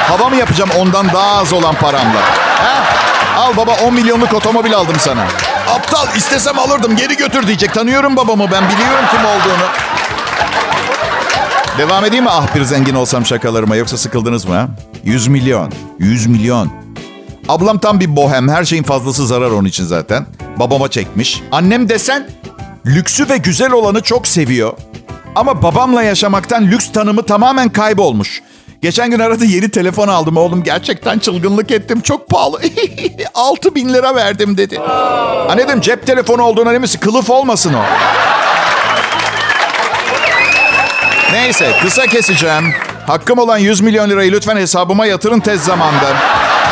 Hava 0.07 0.29
mı 0.29 0.35
yapacağım 0.35 0.69
ondan 0.79 1.07
daha 1.13 1.37
az 1.37 1.53
olan 1.53 1.75
paramla? 1.75 2.21
Ha? 2.57 2.83
Al 3.37 3.57
baba 3.57 3.71
10 3.85 3.93
milyonluk 3.93 4.33
otomobil 4.33 4.75
aldım 4.75 4.95
sana. 4.99 5.23
Aptal 5.75 6.15
istesem 6.15 6.59
alırdım 6.59 6.95
geri 6.95 7.17
götür 7.17 7.47
diyecek. 7.47 7.73
Tanıyorum 7.73 8.15
babamı 8.15 8.51
ben 8.51 8.63
biliyorum 8.69 9.05
kim 9.11 9.19
olduğunu. 9.25 9.67
Devam 11.77 12.05
edeyim 12.05 12.23
mi 12.23 12.29
ah 12.33 12.55
bir 12.55 12.63
zengin 12.63 12.95
olsam 12.95 13.25
şakalarıma 13.25 13.75
yoksa 13.75 13.97
sıkıldınız 13.97 14.45
mı? 14.45 14.55
Ha? 14.55 14.67
100 15.03 15.27
milyon. 15.27 15.71
100 15.99 16.27
milyon. 16.27 16.71
Ablam 17.49 17.77
tam 17.77 17.99
bir 17.99 18.15
bohem. 18.15 18.49
Her 18.49 18.65
şeyin 18.65 18.83
fazlası 18.83 19.27
zarar 19.27 19.51
onun 19.51 19.65
için 19.67 19.85
zaten. 19.85 20.25
Babama 20.59 20.89
çekmiş. 20.89 21.43
Annem 21.51 21.89
desen 21.89 22.29
lüksü 22.85 23.29
ve 23.29 23.37
güzel 23.37 23.71
olanı 23.71 24.01
çok 24.01 24.27
seviyor. 24.27 24.73
Ama 25.35 25.63
babamla 25.63 26.03
yaşamaktan 26.03 26.63
lüks 26.65 26.91
tanımı 26.91 27.23
tamamen 27.23 27.69
kaybolmuş. 27.69 28.41
Geçen 28.85 29.11
gün 29.11 29.19
aradı 29.19 29.45
yeni 29.45 29.69
telefon 29.69 30.07
aldım 30.07 30.37
oğlum. 30.37 30.63
Gerçekten 30.63 31.19
çılgınlık 31.19 31.71
ettim. 31.71 32.01
Çok 32.01 32.29
pahalı. 32.29 32.61
6 33.33 33.75
bin 33.75 33.93
lira 33.93 34.15
verdim 34.15 34.57
dedi. 34.57 34.79
Ha 35.47 35.55
dedim 35.57 35.81
cep 35.81 36.07
telefonu 36.07 36.43
olduğuna 36.43 36.69
emin 36.69 36.81
misin? 36.81 36.99
Kılıf 36.99 37.29
olmasın 37.29 37.73
o. 37.73 37.81
Neyse 41.31 41.71
kısa 41.81 42.05
keseceğim. 42.05 42.73
Hakkım 43.07 43.39
olan 43.39 43.57
100 43.57 43.81
milyon 43.81 44.09
lirayı 44.09 44.31
lütfen 44.31 44.57
hesabıma 44.57 45.05
yatırın 45.05 45.39
tez 45.39 45.63
zamanda. 45.63 46.13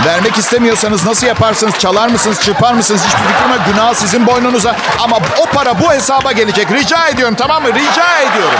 Vermek 0.06 0.38
istemiyorsanız 0.38 1.06
nasıl 1.06 1.28
yaparsınız? 1.28 1.80
Çalar 1.80 2.08
mısınız? 2.08 2.42
Çırpar 2.42 2.74
mısınız? 2.74 3.02
Hiçbir 3.06 3.34
fikrim 3.34 3.50
yok. 3.50 3.62
Günah 3.66 3.94
sizin 3.94 4.28
boynunuza. 4.28 4.76
Ama 5.00 5.18
o 5.42 5.46
para 5.46 5.80
bu 5.80 5.92
hesaba 5.92 6.32
gelecek. 6.32 6.72
Rica 6.72 7.08
ediyorum 7.08 7.36
tamam 7.38 7.64
mı? 7.64 7.70
Rica 7.70 8.20
ediyorum. 8.22 8.60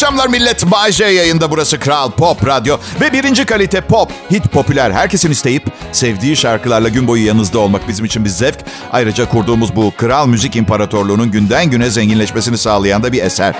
Akşamlar 0.00 0.28
millet. 0.28 0.70
Bay 0.70 0.92
J 0.92 1.04
yayında 1.04 1.50
burası 1.50 1.78
Kral 1.80 2.10
Pop 2.10 2.46
Radyo. 2.46 2.76
Ve 3.00 3.12
birinci 3.12 3.44
kalite 3.44 3.80
pop, 3.80 4.10
hit 4.30 4.52
popüler. 4.52 4.90
Herkesin 4.90 5.30
isteyip 5.30 5.62
sevdiği 5.92 6.36
şarkılarla 6.36 6.88
gün 6.88 7.06
boyu 7.08 7.26
yanınızda 7.26 7.58
olmak 7.58 7.88
bizim 7.88 8.04
için 8.04 8.24
bir 8.24 8.30
zevk. 8.30 8.56
Ayrıca 8.92 9.28
kurduğumuz 9.28 9.76
bu 9.76 9.92
Kral 9.96 10.26
Müzik 10.26 10.56
İmparatorluğu'nun 10.56 11.30
günden 11.30 11.70
güne 11.70 11.90
zenginleşmesini 11.90 12.58
sağlayan 12.58 13.02
da 13.02 13.12
bir 13.12 13.22
eser. 13.22 13.54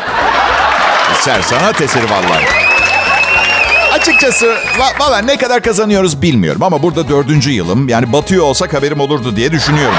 Eser, 1.18 1.42
sanat 1.42 1.80
eseri 1.80 2.04
vallahi. 2.10 2.44
Açıkçası 3.92 4.46
va- 4.78 5.00
valla 5.00 5.18
ne 5.18 5.36
kadar 5.36 5.62
kazanıyoruz 5.62 6.22
bilmiyorum 6.22 6.62
ama 6.62 6.82
burada 6.82 7.08
dördüncü 7.08 7.50
yılım. 7.50 7.88
Yani 7.88 8.12
batıyor 8.12 8.44
olsak 8.44 8.74
haberim 8.74 9.00
olurdu 9.00 9.36
diye 9.36 9.52
düşünüyorum. 9.52 9.98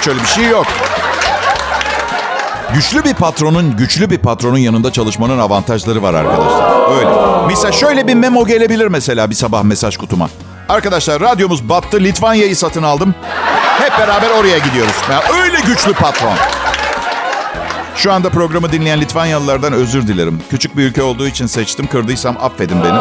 Hiç 0.00 0.08
öyle 0.08 0.20
bir 0.22 0.28
şey 0.28 0.44
yok. 0.44 0.66
Güçlü 2.74 3.04
bir 3.04 3.14
patronun, 3.14 3.76
güçlü 3.76 4.10
bir 4.10 4.18
patronun 4.18 4.58
yanında 4.58 4.92
çalışmanın 4.92 5.38
avantajları 5.38 6.02
var 6.02 6.14
arkadaşlar. 6.14 6.96
Öyle. 6.98 7.10
Mesela 7.46 7.72
şöyle 7.72 8.06
bir 8.06 8.14
memo 8.14 8.46
gelebilir 8.46 8.86
mesela 8.86 9.30
bir 9.30 9.34
sabah 9.34 9.62
mesaj 9.62 9.96
kutuma. 9.96 10.28
Arkadaşlar 10.68 11.20
radyomuz 11.20 11.68
battı, 11.68 12.00
Litvanya'yı 12.00 12.56
satın 12.56 12.82
aldım. 12.82 13.14
Hep 13.78 13.98
beraber 13.98 14.30
oraya 14.30 14.58
gidiyoruz. 14.58 14.94
Yani 15.10 15.42
öyle 15.42 15.60
güçlü 15.66 15.92
patron. 15.92 16.34
Şu 17.96 18.12
anda 18.12 18.30
programı 18.30 18.72
dinleyen 18.72 19.00
Litvanyalılardan 19.00 19.72
özür 19.72 20.06
dilerim. 20.06 20.42
Küçük 20.50 20.76
bir 20.76 20.82
ülke 20.82 21.02
olduğu 21.02 21.26
için 21.26 21.46
seçtim. 21.46 21.86
Kırdıysam 21.86 22.36
affedin 22.42 22.84
beni. 22.84 22.98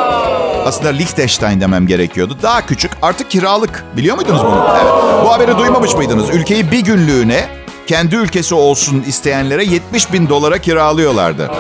Aslında 0.66 0.90
Liechtenstein 0.90 1.62
demem 1.62 1.88
gerekiyordu. 1.88 2.38
Daha 2.44 2.66
küçük. 2.66 2.92
Artık 3.02 3.32
kiralık. 3.32 3.84
Biliyor 3.98 4.16
muydunuz 4.16 4.42
bunu? 4.44 4.68
Evet. 4.82 4.94
Bu 5.26 5.34
haberi 5.34 5.58
duymamış 5.58 5.94
mıydınız? 5.94 6.30
Ülkeyi 6.30 6.72
bir 6.72 6.80
günlüğüne 6.80 7.65
kendi 7.88 8.16
ülkesi 8.16 8.56
olsun 8.56 9.04
isteyenlere 9.08 9.64
70 9.66 10.14
bin 10.14 10.30
dolara 10.30 10.58
kiralıyorlardı. 10.58 11.52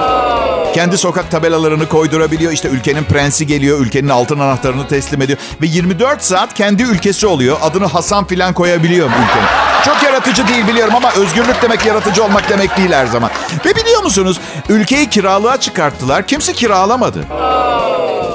Kendi 0.74 0.98
sokak 0.98 1.32
tabelalarını 1.32 1.90
koydurabiliyor. 1.90 2.52
İşte 2.52 2.68
ülkenin 2.68 3.04
prensi 3.04 3.48
geliyor. 3.48 3.80
Ülkenin 3.80 4.10
altın 4.10 4.40
anahtarını 4.40 4.88
teslim 4.88 5.22
ediyor. 5.22 5.40
Ve 5.62 5.66
24 5.68 6.24
saat 6.24 6.54
kendi 6.54 6.84
ülkesi 6.84 7.28
oluyor. 7.28 7.58
Adını 7.62 7.86
Hasan 7.86 8.26
filan 8.28 8.54
koyabiliyor 8.54 9.08
ülkenin. 9.10 9.48
Çok 9.86 10.04
yaratıcı 10.04 10.48
değil 10.48 10.68
biliyorum 10.68 10.94
ama 10.96 11.12
özgürlük 11.12 11.62
demek 11.62 11.86
yaratıcı 11.86 12.24
olmak 12.24 12.50
demek 12.50 12.78
değil 12.78 12.92
her 12.92 13.06
zaman. 13.06 13.30
Ve 13.66 13.76
biliyor 13.76 14.04
musunuz? 14.04 14.40
Ülkeyi 14.70 15.10
kiralığa 15.10 15.60
çıkarttılar. 15.60 16.28
Kimse 16.28 16.54
kiralamadı. 16.54 17.26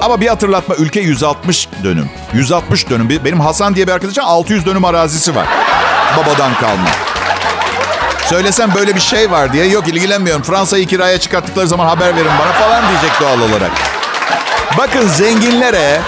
Ama 0.02 0.20
bir 0.20 0.28
hatırlatma 0.28 0.74
ülke 0.74 1.00
160 1.00 1.68
dönüm. 1.84 2.10
160 2.32 2.90
dönüm. 2.90 3.08
Benim 3.08 3.40
Hasan 3.40 3.74
diye 3.74 3.86
bir 3.86 3.92
arkadaşım 3.92 4.24
600 4.24 4.66
dönüm 4.66 4.84
arazisi 4.84 5.34
var. 5.34 5.46
Babadan 6.16 6.54
kalma. 6.54 6.88
Söylesem 8.30 8.74
böyle 8.74 8.94
bir 8.94 9.00
şey 9.00 9.30
var 9.30 9.52
diye 9.52 9.66
yok 9.66 9.88
ilgilenmiyorum. 9.88 10.42
Fransa'yı 10.42 10.86
kiraya 10.86 11.18
çıkarttıkları 11.18 11.68
zaman 11.68 11.86
haber 11.86 12.16
verin 12.16 12.30
bana 12.40 12.52
falan 12.52 12.82
diyecek 12.88 13.20
doğal 13.20 13.40
olarak. 13.50 13.70
Bakın 14.78 15.08
zenginlere 15.08 16.00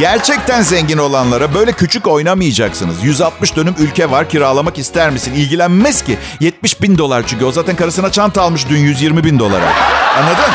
Gerçekten 0.00 0.62
zengin 0.62 0.98
olanlara 0.98 1.54
böyle 1.54 1.72
küçük 1.72 2.06
oynamayacaksınız. 2.06 3.04
160 3.04 3.56
dönüm 3.56 3.74
ülke 3.78 4.10
var 4.10 4.28
kiralamak 4.28 4.78
ister 4.78 5.10
misin? 5.10 5.34
İlgilenmez 5.34 6.02
ki. 6.02 6.18
70 6.40 6.82
bin 6.82 6.98
dolar 6.98 7.24
çünkü 7.26 7.44
o 7.44 7.52
zaten 7.52 7.76
karısına 7.76 8.12
çanta 8.12 8.42
almış 8.42 8.68
dün 8.68 8.78
120 8.78 9.24
bin 9.24 9.38
dolara. 9.38 9.72
Anladın? 10.18 10.52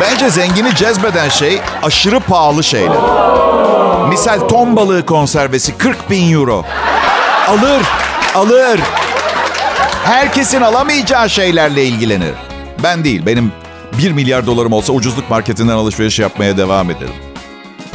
Bence 0.00 0.30
zengini 0.30 0.74
cezbeden 0.74 1.28
şey 1.28 1.60
aşırı 1.82 2.20
pahalı 2.20 2.64
şeyler. 2.64 2.98
Misal 4.08 4.40
ton 4.40 4.76
balığı 4.76 5.06
konservesi 5.06 5.78
40 5.78 6.10
bin 6.10 6.32
euro. 6.32 6.64
Alır, 7.48 7.82
alır. 8.34 8.80
Herkesin 10.06 10.60
alamayacağı 10.60 11.30
şeylerle 11.30 11.84
ilgilenir. 11.84 12.34
Ben 12.82 13.04
değil, 13.04 13.26
benim 13.26 13.52
1 13.98 14.12
milyar 14.12 14.46
dolarım 14.46 14.72
olsa 14.72 14.92
ucuzluk 14.92 15.30
marketinden 15.30 15.72
alışveriş 15.72 16.18
yapmaya 16.18 16.56
devam 16.56 16.90
ederim. 16.90 17.14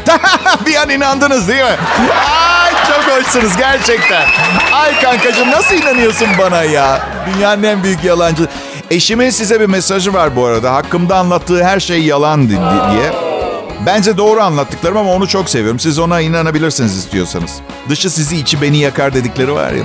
bir 0.66 0.76
an 0.76 0.90
inandınız 0.90 1.48
değil 1.48 1.64
mi? 1.64 1.76
Ay 2.64 2.72
çok 2.72 3.04
hoşsunuz 3.18 3.58
gerçekten. 3.58 4.26
Ay 4.74 5.02
kankacığım 5.02 5.52
nasıl 5.52 5.76
inanıyorsun 5.76 6.28
bana 6.40 6.64
ya? 6.64 7.02
Dünyanın 7.36 7.64
en 7.64 7.84
büyük 7.84 8.04
yalancı. 8.04 8.48
Eşimin 8.92 9.30
size 9.30 9.60
bir 9.60 9.66
mesajı 9.66 10.14
var 10.14 10.36
bu 10.36 10.46
arada. 10.46 10.74
Hakkımda 10.74 11.16
anlattığı 11.18 11.64
her 11.64 11.80
şey 11.80 12.04
yalan 12.04 12.50
di- 12.50 12.54
di- 12.54 12.92
diye. 12.92 13.31
Bence 13.86 14.18
doğru 14.18 14.42
anlattıklarım 14.42 14.98
ama 14.98 15.12
onu 15.12 15.28
çok 15.28 15.50
seviyorum. 15.50 15.80
Siz 15.80 16.00
ona 16.00 16.22
inanabilirsiniz 16.22 16.98
istiyorsanız. 16.98 17.52
Dışı 17.90 18.10
sizi 18.10 18.38
içi 18.38 18.62
beni 18.62 18.78
yakar 18.78 19.14
dedikleri 19.14 19.54
var 19.54 19.72
ya. 19.72 19.84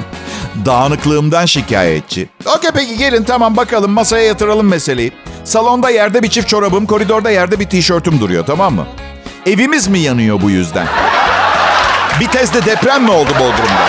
Dağınıklığımdan 0.67 1.47
şikayetçi. 1.47 2.29
Okey 2.57 2.71
peki 2.75 2.97
gelin 2.97 3.25
tamam 3.25 3.57
bakalım 3.57 3.91
masaya 3.91 4.25
yatıralım 4.25 4.69
meseleyi. 4.69 5.13
Salonda 5.45 5.91
yerde 5.91 6.23
bir 6.23 6.29
çift 6.29 6.49
çorabım, 6.49 6.87
koridorda 6.87 7.31
yerde 7.31 7.61
bir 7.61 7.67
tişörtüm 7.69 8.21
duruyor 8.21 8.47
tamam 8.47 8.75
mı? 8.75 8.87
Evimiz 9.47 9.89
mi 9.89 9.99
yanıyor 9.99 10.43
bu 10.43 10.51
yüzden? 10.51 10.87
Bir 12.21 12.29
tezde 12.29 12.65
deprem 12.65 13.03
mi 13.03 13.11
oldu 13.11 13.31
Bodrum'da? 13.41 13.87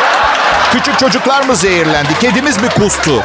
Küçük 0.72 1.00
çocuklar 1.00 1.42
mı 1.46 1.56
zehirlendi? 1.56 2.10
Kedimiz 2.22 2.62
mi 2.62 2.70
kustu? 2.70 3.24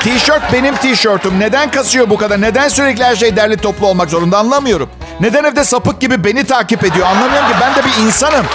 Tişört 0.00 0.52
benim 0.52 0.76
tişörtüm. 0.76 1.40
Neden 1.40 1.70
kasıyor 1.70 2.10
bu 2.10 2.16
kadar? 2.16 2.40
Neden 2.40 2.68
sürekli 2.68 3.04
her 3.04 3.16
şey 3.16 3.36
derli 3.36 3.56
toplu 3.56 3.86
olmak 3.86 4.10
zorunda 4.10 4.38
anlamıyorum. 4.38 4.88
Neden 5.20 5.44
evde 5.44 5.64
sapık 5.64 6.00
gibi 6.00 6.24
beni 6.24 6.44
takip 6.44 6.84
ediyor? 6.84 7.06
Anlamıyorum 7.06 7.48
ki 7.48 7.54
ben 7.60 7.74
de 7.74 7.80
bir 7.86 8.06
insanım. 8.06 8.46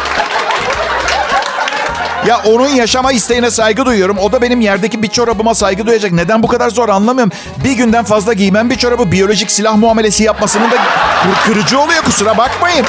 Ya 2.27 2.41
onun 2.45 2.67
yaşama 2.67 3.11
isteğine 3.11 3.51
saygı 3.51 3.85
duyuyorum. 3.85 4.17
O 4.17 4.31
da 4.31 4.41
benim 4.41 4.61
yerdeki 4.61 5.03
bir 5.03 5.07
çorabıma 5.07 5.55
saygı 5.55 5.87
duyacak. 5.87 6.11
Neden 6.11 6.43
bu 6.43 6.47
kadar 6.47 6.69
zor 6.69 6.89
anlamıyorum. 6.89 7.31
Bir 7.63 7.71
günden 7.71 8.03
fazla 8.03 8.33
giymem 8.33 8.69
bir 8.69 8.75
çorabı 8.75 9.11
biyolojik 9.11 9.51
silah 9.51 9.75
muamelesi 9.75 10.23
yapmasının 10.23 10.71
da 10.71 10.75
kır- 11.23 11.53
kırıcı 11.53 11.79
oluyor 11.79 12.03
kusura 12.03 12.37
bakmayın. 12.37 12.85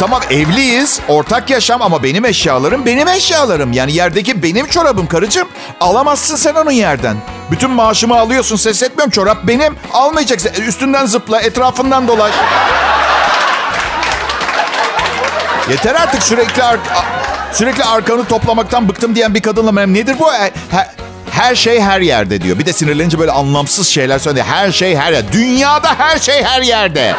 Tamam 0.00 0.20
evliyiz, 0.30 1.00
ortak 1.08 1.50
yaşam 1.50 1.82
ama 1.82 2.02
benim 2.02 2.24
eşyalarım 2.24 2.86
benim 2.86 3.08
eşyalarım. 3.08 3.72
Yani 3.72 3.92
yerdeki 3.92 4.42
benim 4.42 4.66
çorabım 4.66 5.06
karıcığım. 5.06 5.48
Alamazsın 5.80 6.36
sen 6.36 6.54
onun 6.54 6.70
yerden. 6.70 7.16
Bütün 7.50 7.70
maaşımı 7.70 8.18
alıyorsun 8.18 8.56
ses 8.56 8.82
etmiyorum 8.82 9.10
çorap 9.10 9.38
benim. 9.44 9.76
Almayacaksın. 9.92 10.50
Üstünden 10.66 11.06
zıpla, 11.06 11.40
etrafından 11.40 12.08
dolaş. 12.08 12.32
Yeter 15.70 15.94
artık 15.94 16.22
sürekli 16.22 16.62
ar- 16.62 16.78
sürekli 17.52 17.84
arkanı 17.84 18.24
toplamaktan 18.24 18.88
bıktım 18.88 19.14
diyen 19.14 19.34
bir 19.34 19.42
kadınla 19.42 19.76
benim 19.76 19.94
nedir 19.94 20.16
bu? 20.18 20.32
Her, 20.32 20.50
her 21.30 21.54
şey 21.54 21.80
her 21.80 22.00
yerde 22.00 22.42
diyor. 22.42 22.58
Bir 22.58 22.66
de 22.66 22.72
sinirlenince 22.72 23.18
böyle 23.18 23.32
anlamsız 23.32 23.88
şeyler 23.88 24.18
söylüyor. 24.18 24.46
Her 24.46 24.72
şey 24.72 24.96
her 24.96 25.12
yerde. 25.12 25.32
Dünyada 25.32 25.88
her 25.98 26.18
şey 26.18 26.44
her 26.44 26.62
yerde. 26.62 27.14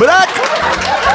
Bırak. 0.00 0.28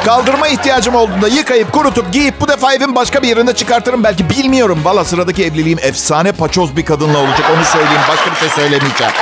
Kaldırma 0.04 0.48
ihtiyacım 0.48 0.94
olduğunda 0.94 1.28
yıkayıp 1.28 1.72
kurutup 1.72 2.12
giyip 2.12 2.40
bu 2.40 2.48
defa 2.48 2.74
evin 2.74 2.94
başka 2.94 3.22
bir 3.22 3.28
yerinde 3.28 3.54
çıkartırım 3.54 4.04
belki 4.04 4.30
bilmiyorum. 4.30 4.80
Valla 4.84 5.04
sıradaki 5.04 5.44
evliliğim 5.44 5.78
efsane 5.82 6.32
paçoz 6.32 6.76
bir 6.76 6.84
kadınla 6.84 7.18
olacak 7.18 7.50
onu 7.56 7.64
söyleyeyim. 7.64 8.00
Başka 8.08 8.30
bir 8.30 8.36
şey 8.36 8.48
söylemeyeceğim. 8.48 9.12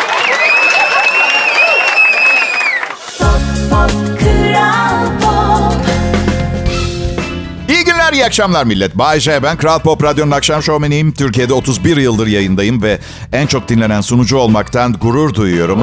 İyi 8.26 8.28
akşamlar 8.28 8.64
millet. 8.64 8.98
Bay 8.98 9.20
J, 9.20 9.42
ben 9.42 9.56
Kral 9.56 9.78
Pop 9.78 10.04
Radyo'nun 10.04 10.30
akşam 10.30 10.62
şovmeniyim. 10.62 11.12
Türkiye'de 11.12 11.52
31 11.52 11.96
yıldır 11.96 12.26
yayındayım 12.26 12.82
ve 12.82 12.98
en 13.32 13.46
çok 13.46 13.68
dinlenen 13.68 14.00
sunucu 14.00 14.36
olmaktan 14.36 14.92
gurur 14.92 15.34
duyuyorum. 15.34 15.80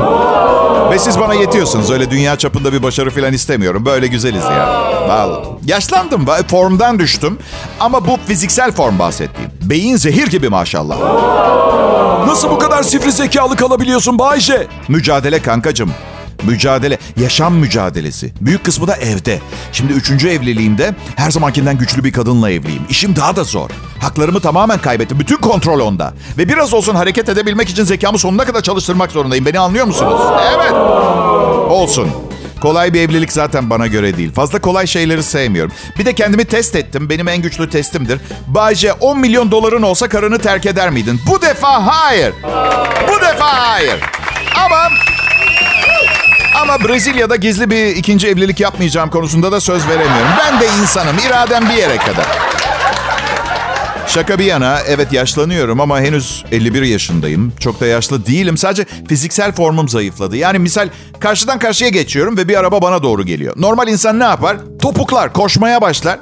Ve 0.92 1.00
siz 1.00 1.20
bana 1.20 1.34
yetiyorsunuz. 1.34 1.92
Öyle 1.92 2.12
dünya 2.12 2.36
çapında 2.36 2.74
bir 2.74 2.84
başarı 2.84 3.10
falan 3.10 3.34
istemiyorum. 3.34 3.86
Böyle 3.86 4.08
güzeliz 4.08 4.44
ya. 4.44 4.68
Vallahi. 5.08 5.48
Yaşlandım, 5.66 6.26
formdan 6.48 7.00
düştüm. 7.00 7.38
Ama 7.80 8.08
bu 8.08 8.18
fiziksel 8.28 8.72
form 8.72 9.00
bahsettiğim. 9.00 9.52
Beyin 9.62 9.96
zehir 9.96 10.28
gibi 10.28 10.50
maşallah. 10.50 10.98
Nasıl 12.28 12.50
bu 12.50 12.60
kadar 12.60 12.84
sifri 12.84 13.12
zekalı 13.12 13.56
kalabiliyorsun 13.56 14.20
Bayce? 14.20 14.68
Mücadele 14.88 15.42
kankacım. 15.42 15.92
Mücadele, 16.44 16.98
yaşam 17.22 17.56
mücadelesi. 17.56 18.34
Büyük 18.42 18.64
kısmı 18.64 18.88
da 18.88 18.96
evde. 18.96 19.40
Şimdi 19.72 19.94
üçüncü 19.94 20.30
evliliğimde 20.30 20.96
her 21.16 21.32
zamankinden 21.32 21.78
güçlü 21.78 22.04
bir 22.04 22.12
kadınla 22.12 22.52
evliyim. 22.52 22.82
İşim 22.90 23.16
daha 23.16 23.36
da 23.36 23.44
zor. 23.44 23.70
Haklarımı 24.00 24.40
tamamen 24.40 24.80
kaybettim. 24.80 25.20
Bütün 25.20 25.38
kontrol 25.38 25.80
onda. 25.80 26.14
Ve 26.38 26.50
biraz 26.50 26.74
olsun 26.74 26.96
hareket 26.96 27.30
edebilmek 27.30 27.70
için 27.70 27.84
zekamı 27.84 28.20
sonuna 28.20 28.46
kadar 28.46 28.62
çalıştırmak 28.62 29.12
zorundayım. 29.12 29.46
Beni 29.46 29.60
anlıyor 29.60 29.86
musunuz? 29.86 30.22
Evet. 30.56 30.74
Olsun. 31.70 32.10
Kolay 32.62 32.94
bir 32.94 33.02
evlilik 33.02 33.32
zaten 33.32 33.70
bana 33.70 33.88
göre 33.88 34.18
değil. 34.18 34.34
Fazla 34.34 34.62
kolay 34.62 34.88
şeyleri 34.88 35.24
sevmiyorum. 35.24 35.72
Bir 36.00 36.06
de 36.06 36.14
kendimi 36.14 36.46
test 36.46 36.76
ettim. 36.76 37.10
Benim 37.10 37.28
en 37.28 37.42
güçlü 37.42 37.70
testimdir. 37.70 38.20
Bayce 38.48 38.94
10 38.94 39.20
milyon 39.20 39.52
doların 39.52 39.82
olsa 39.82 40.10
karını 40.10 40.40
terk 40.40 40.66
eder 40.66 40.90
miydin? 40.90 41.22
Bu 41.28 41.42
defa 41.42 41.88
hayır. 41.88 42.34
Bu 43.08 43.22
defa 43.22 43.46
hayır. 43.70 44.00
Ama 44.66 44.90
ama 46.62 46.80
Brezilya'da 46.84 47.36
gizli 47.36 47.70
bir 47.70 47.86
ikinci 47.96 48.28
evlilik 48.28 48.60
yapmayacağım 48.60 49.10
konusunda 49.10 49.52
da 49.52 49.62
söz 49.62 49.88
veremiyorum. 49.88 50.32
Ben 50.40 50.60
de 50.60 50.68
insanım. 50.82 51.16
iradem 51.28 51.70
bir 51.70 51.74
yere 51.74 51.98
kadar. 51.98 52.26
Şaka 54.08 54.40
bir 54.40 54.46
yana 54.46 54.80
evet 54.88 55.14
yaşlanıyorum 55.14 55.82
ama 55.82 56.02
henüz 56.02 56.46
51 56.52 56.82
yaşındayım. 56.82 57.54
Çok 57.60 57.82
da 57.82 57.86
yaşlı 57.86 58.26
değilim. 58.26 58.58
Sadece 58.58 58.86
fiziksel 59.10 59.52
formum 59.52 59.90
zayıfladı. 59.90 60.38
Yani 60.38 60.60
misal 60.60 60.90
karşıdan 61.20 61.60
karşıya 61.60 61.90
geçiyorum 61.90 62.38
ve 62.38 62.48
bir 62.48 62.60
araba 62.60 62.82
bana 62.82 63.04
doğru 63.04 63.26
geliyor. 63.26 63.54
Normal 63.58 63.88
insan 63.88 64.20
ne 64.20 64.24
yapar? 64.24 64.58
Topuklar, 64.82 65.34
koşmaya 65.34 65.82
başlar. 65.82 66.20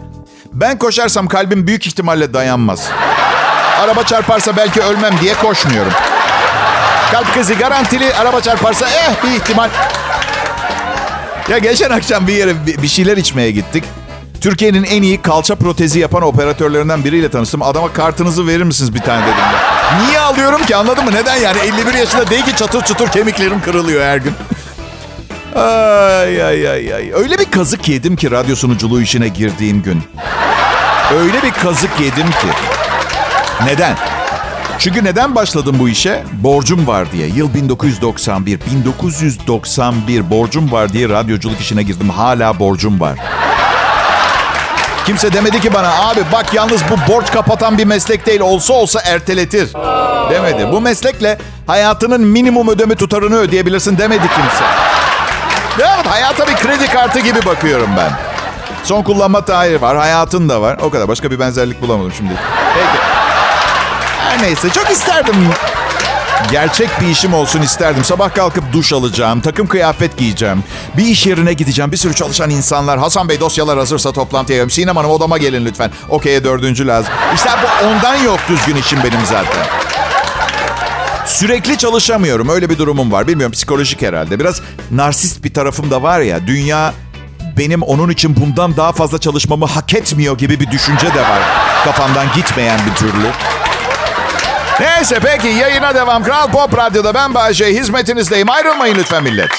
Ben 0.53 0.77
koşarsam 0.77 1.27
kalbim 1.27 1.67
büyük 1.67 1.87
ihtimalle 1.87 2.33
dayanmaz. 2.33 2.89
Araba 3.81 4.03
çarparsa 4.03 4.57
belki 4.57 4.81
ölmem 4.81 5.13
diye 5.21 5.33
koşmuyorum. 5.33 5.91
Kalp 7.11 7.33
krizi 7.33 7.57
garantili, 7.57 8.13
araba 8.13 8.41
çarparsa 8.41 8.89
eh 8.89 9.23
bir 9.23 9.31
ihtimal. 9.31 9.69
Ya 11.51 11.57
geçen 11.57 11.89
akşam 11.89 12.27
bir 12.27 12.33
yere 12.33 12.53
bir 12.83 12.87
şeyler 12.87 13.17
içmeye 13.17 13.51
gittik. 13.51 13.83
Türkiye'nin 14.41 14.83
en 14.83 15.01
iyi 15.01 15.21
kalça 15.21 15.55
protezi 15.55 15.99
yapan 15.99 16.23
operatörlerinden 16.23 17.03
biriyle 17.03 17.29
tanıştım. 17.29 17.61
Adama 17.61 17.93
kartınızı 17.93 18.47
verir 18.47 18.63
misiniz 18.63 18.93
bir 18.93 18.99
tane 18.99 19.21
dedim 19.21 19.37
ya. 19.37 19.99
Niye 20.05 20.19
alıyorum 20.19 20.65
ki 20.65 20.75
anladın 20.75 21.05
mı? 21.05 21.11
Neden 21.13 21.35
yani? 21.35 21.57
51 21.59 21.93
yaşında 21.93 22.29
değil 22.29 22.45
ki 22.45 22.55
çatır 22.55 22.81
çatır 22.81 23.07
kemiklerim 23.07 23.61
kırılıyor 23.61 24.03
her 24.03 24.17
gün. 24.17 24.33
Ay 25.55 26.43
ay 26.43 26.69
ay 26.69 26.93
ay. 26.93 27.11
Öyle 27.13 27.39
bir 27.39 27.51
kazık 27.51 27.89
yedim 27.89 28.15
ki 28.15 28.31
radyo 28.31 28.55
sunuculuğu 28.55 29.01
işine 29.01 29.27
girdiğim 29.27 29.81
gün. 29.83 30.03
Öyle 31.19 31.43
bir 31.43 31.51
kazık 31.51 31.99
yedim 31.99 32.27
ki. 32.31 32.47
Neden? 33.65 33.95
Çünkü 34.83 35.03
neden 35.03 35.35
başladım 35.35 35.75
bu 35.79 35.89
işe? 35.89 36.23
Borcum 36.33 36.87
var 36.87 37.11
diye. 37.11 37.27
Yıl 37.27 37.53
1991. 37.53 38.59
1991 38.71 40.29
borcum 40.29 40.71
var 40.71 40.93
diye 40.93 41.09
radyoculuk 41.09 41.59
işine 41.59 41.83
girdim. 41.83 42.09
Hala 42.09 42.59
borcum 42.59 42.99
var. 42.99 43.17
Kimse 45.05 45.33
demedi 45.33 45.61
ki 45.61 45.73
bana 45.73 46.09
abi 46.09 46.19
bak 46.31 46.53
yalnız 46.53 46.81
bu 46.89 47.13
borç 47.13 47.31
kapatan 47.31 47.77
bir 47.77 47.85
meslek 47.85 48.25
değil 48.25 48.39
olsa 48.39 48.73
olsa 48.73 49.01
erteletir. 49.05 49.69
Demedi. 50.29 50.71
Bu 50.71 50.81
meslekle 50.81 51.37
hayatının 51.67 52.21
minimum 52.21 52.69
ödeme 52.69 52.95
tutarını 52.95 53.35
ödeyebilirsin 53.35 53.97
demedi 53.97 54.27
kimse. 54.35 54.63
Evet 55.79 56.07
hayata 56.07 56.47
bir 56.47 56.55
kredi 56.55 56.87
kartı 56.87 57.19
gibi 57.19 57.45
bakıyorum 57.45 57.89
ben. 57.97 58.11
Son 58.83 59.03
kullanma 59.03 59.45
tarihi 59.45 59.81
var, 59.81 59.97
hayatın 59.97 60.49
da 60.49 60.61
var. 60.61 60.77
O 60.81 60.89
kadar. 60.89 61.07
Başka 61.07 61.31
bir 61.31 61.39
benzerlik 61.39 61.81
bulamadım 61.81 62.13
şimdi. 62.17 62.33
Peki. 62.73 63.20
Her 64.31 64.43
neyse 64.43 64.69
çok 64.69 64.91
isterdim. 64.91 65.35
Gerçek 66.51 66.89
bir 67.01 67.07
işim 67.07 67.33
olsun 67.33 67.61
isterdim. 67.61 68.03
Sabah 68.03 68.33
kalkıp 68.35 68.73
duş 68.73 68.93
alacağım, 68.93 69.41
takım 69.41 69.67
kıyafet 69.67 70.17
giyeceğim. 70.17 70.63
Bir 70.97 71.05
iş 71.05 71.27
yerine 71.27 71.53
gideceğim. 71.53 71.91
Bir 71.91 71.97
sürü 71.97 72.13
çalışan 72.13 72.49
insanlar. 72.49 72.99
Hasan 72.99 73.29
Bey 73.29 73.39
dosyalar 73.39 73.77
hazırsa 73.77 74.11
toplantıya 74.11 74.57
gelin. 74.57 74.69
Sinem 74.69 74.95
Hanım 74.95 75.11
odama 75.11 75.37
gelin 75.37 75.65
lütfen. 75.65 75.91
Okey'e 76.09 76.43
dördüncü 76.43 76.87
lazım. 76.87 77.13
İşte 77.35 77.49
bu 77.63 77.87
ondan 77.87 78.15
yok 78.15 78.39
düzgün 78.49 78.75
işim 78.75 78.99
benim 79.03 79.25
zaten. 79.25 79.65
Sürekli 81.25 81.77
çalışamıyorum. 81.77 82.49
Öyle 82.49 82.69
bir 82.69 82.77
durumum 82.77 83.11
var. 83.11 83.27
Bilmiyorum 83.27 83.51
psikolojik 83.51 84.01
herhalde. 84.01 84.39
Biraz 84.39 84.61
narsist 84.91 85.43
bir 85.43 85.53
tarafım 85.53 85.91
da 85.91 86.03
var 86.03 86.19
ya. 86.19 86.47
Dünya 86.47 86.93
benim 87.57 87.81
onun 87.81 88.09
için 88.09 88.35
bundan 88.35 88.77
daha 88.77 88.91
fazla 88.91 89.17
çalışmamı 89.17 89.65
hak 89.65 89.93
etmiyor 89.93 90.37
gibi 90.37 90.59
bir 90.59 90.71
düşünce 90.71 91.13
de 91.13 91.21
var. 91.21 91.41
Kafamdan 91.85 92.27
gitmeyen 92.35 92.79
bir 92.89 92.95
türlü. 92.95 93.27
Neyse 94.81 95.19
peki 95.21 95.47
yayına 95.47 95.95
devam. 95.95 96.23
Kral 96.23 96.51
Pop 96.51 96.77
Radyo'da 96.77 97.13
ben 97.13 97.33
Bayece 97.33 97.65
hizmetinizdeyim. 97.65 98.49
Ayrılmayın 98.49 98.95
lütfen 98.95 99.23
millet. 99.23 99.49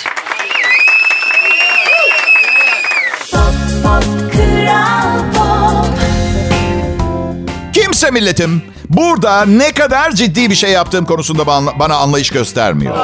Kimse 7.73 8.11
milletim 8.11 8.63
burada 8.89 9.45
ne 9.45 9.73
kadar 9.73 10.13
ciddi 10.13 10.51
bir 10.51 10.55
şey 10.55 10.71
yaptığım 10.71 11.05
konusunda 11.05 11.47
bana 11.79 11.97
anlayış 11.97 12.31
göstermiyor. 12.31 12.97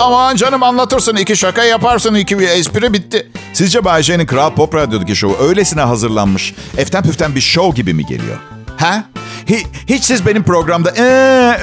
Aman 0.00 0.36
canım 0.36 0.62
anlatırsın, 0.62 1.16
iki 1.16 1.36
şaka 1.36 1.64
yaparsın, 1.64 2.14
iki 2.14 2.38
bir 2.38 2.48
espri 2.48 2.92
bitti. 2.92 3.28
Sizce 3.52 3.84
Bayece'nin 3.84 4.26
Kral 4.26 4.54
Pop 4.54 4.74
Radyo'daki 4.74 5.16
şovu 5.16 5.36
öylesine 5.40 5.80
hazırlanmış, 5.80 6.54
eften 6.78 7.02
püften 7.02 7.34
bir 7.34 7.40
şov 7.40 7.74
gibi 7.74 7.94
mi 7.94 8.06
geliyor? 8.06 8.36
Ha? 8.78 9.04
Hiç, 9.46 9.66
hiç 9.88 10.04
siz 10.04 10.26
benim 10.26 10.42
programda 10.42 10.90
ee, 10.96 11.02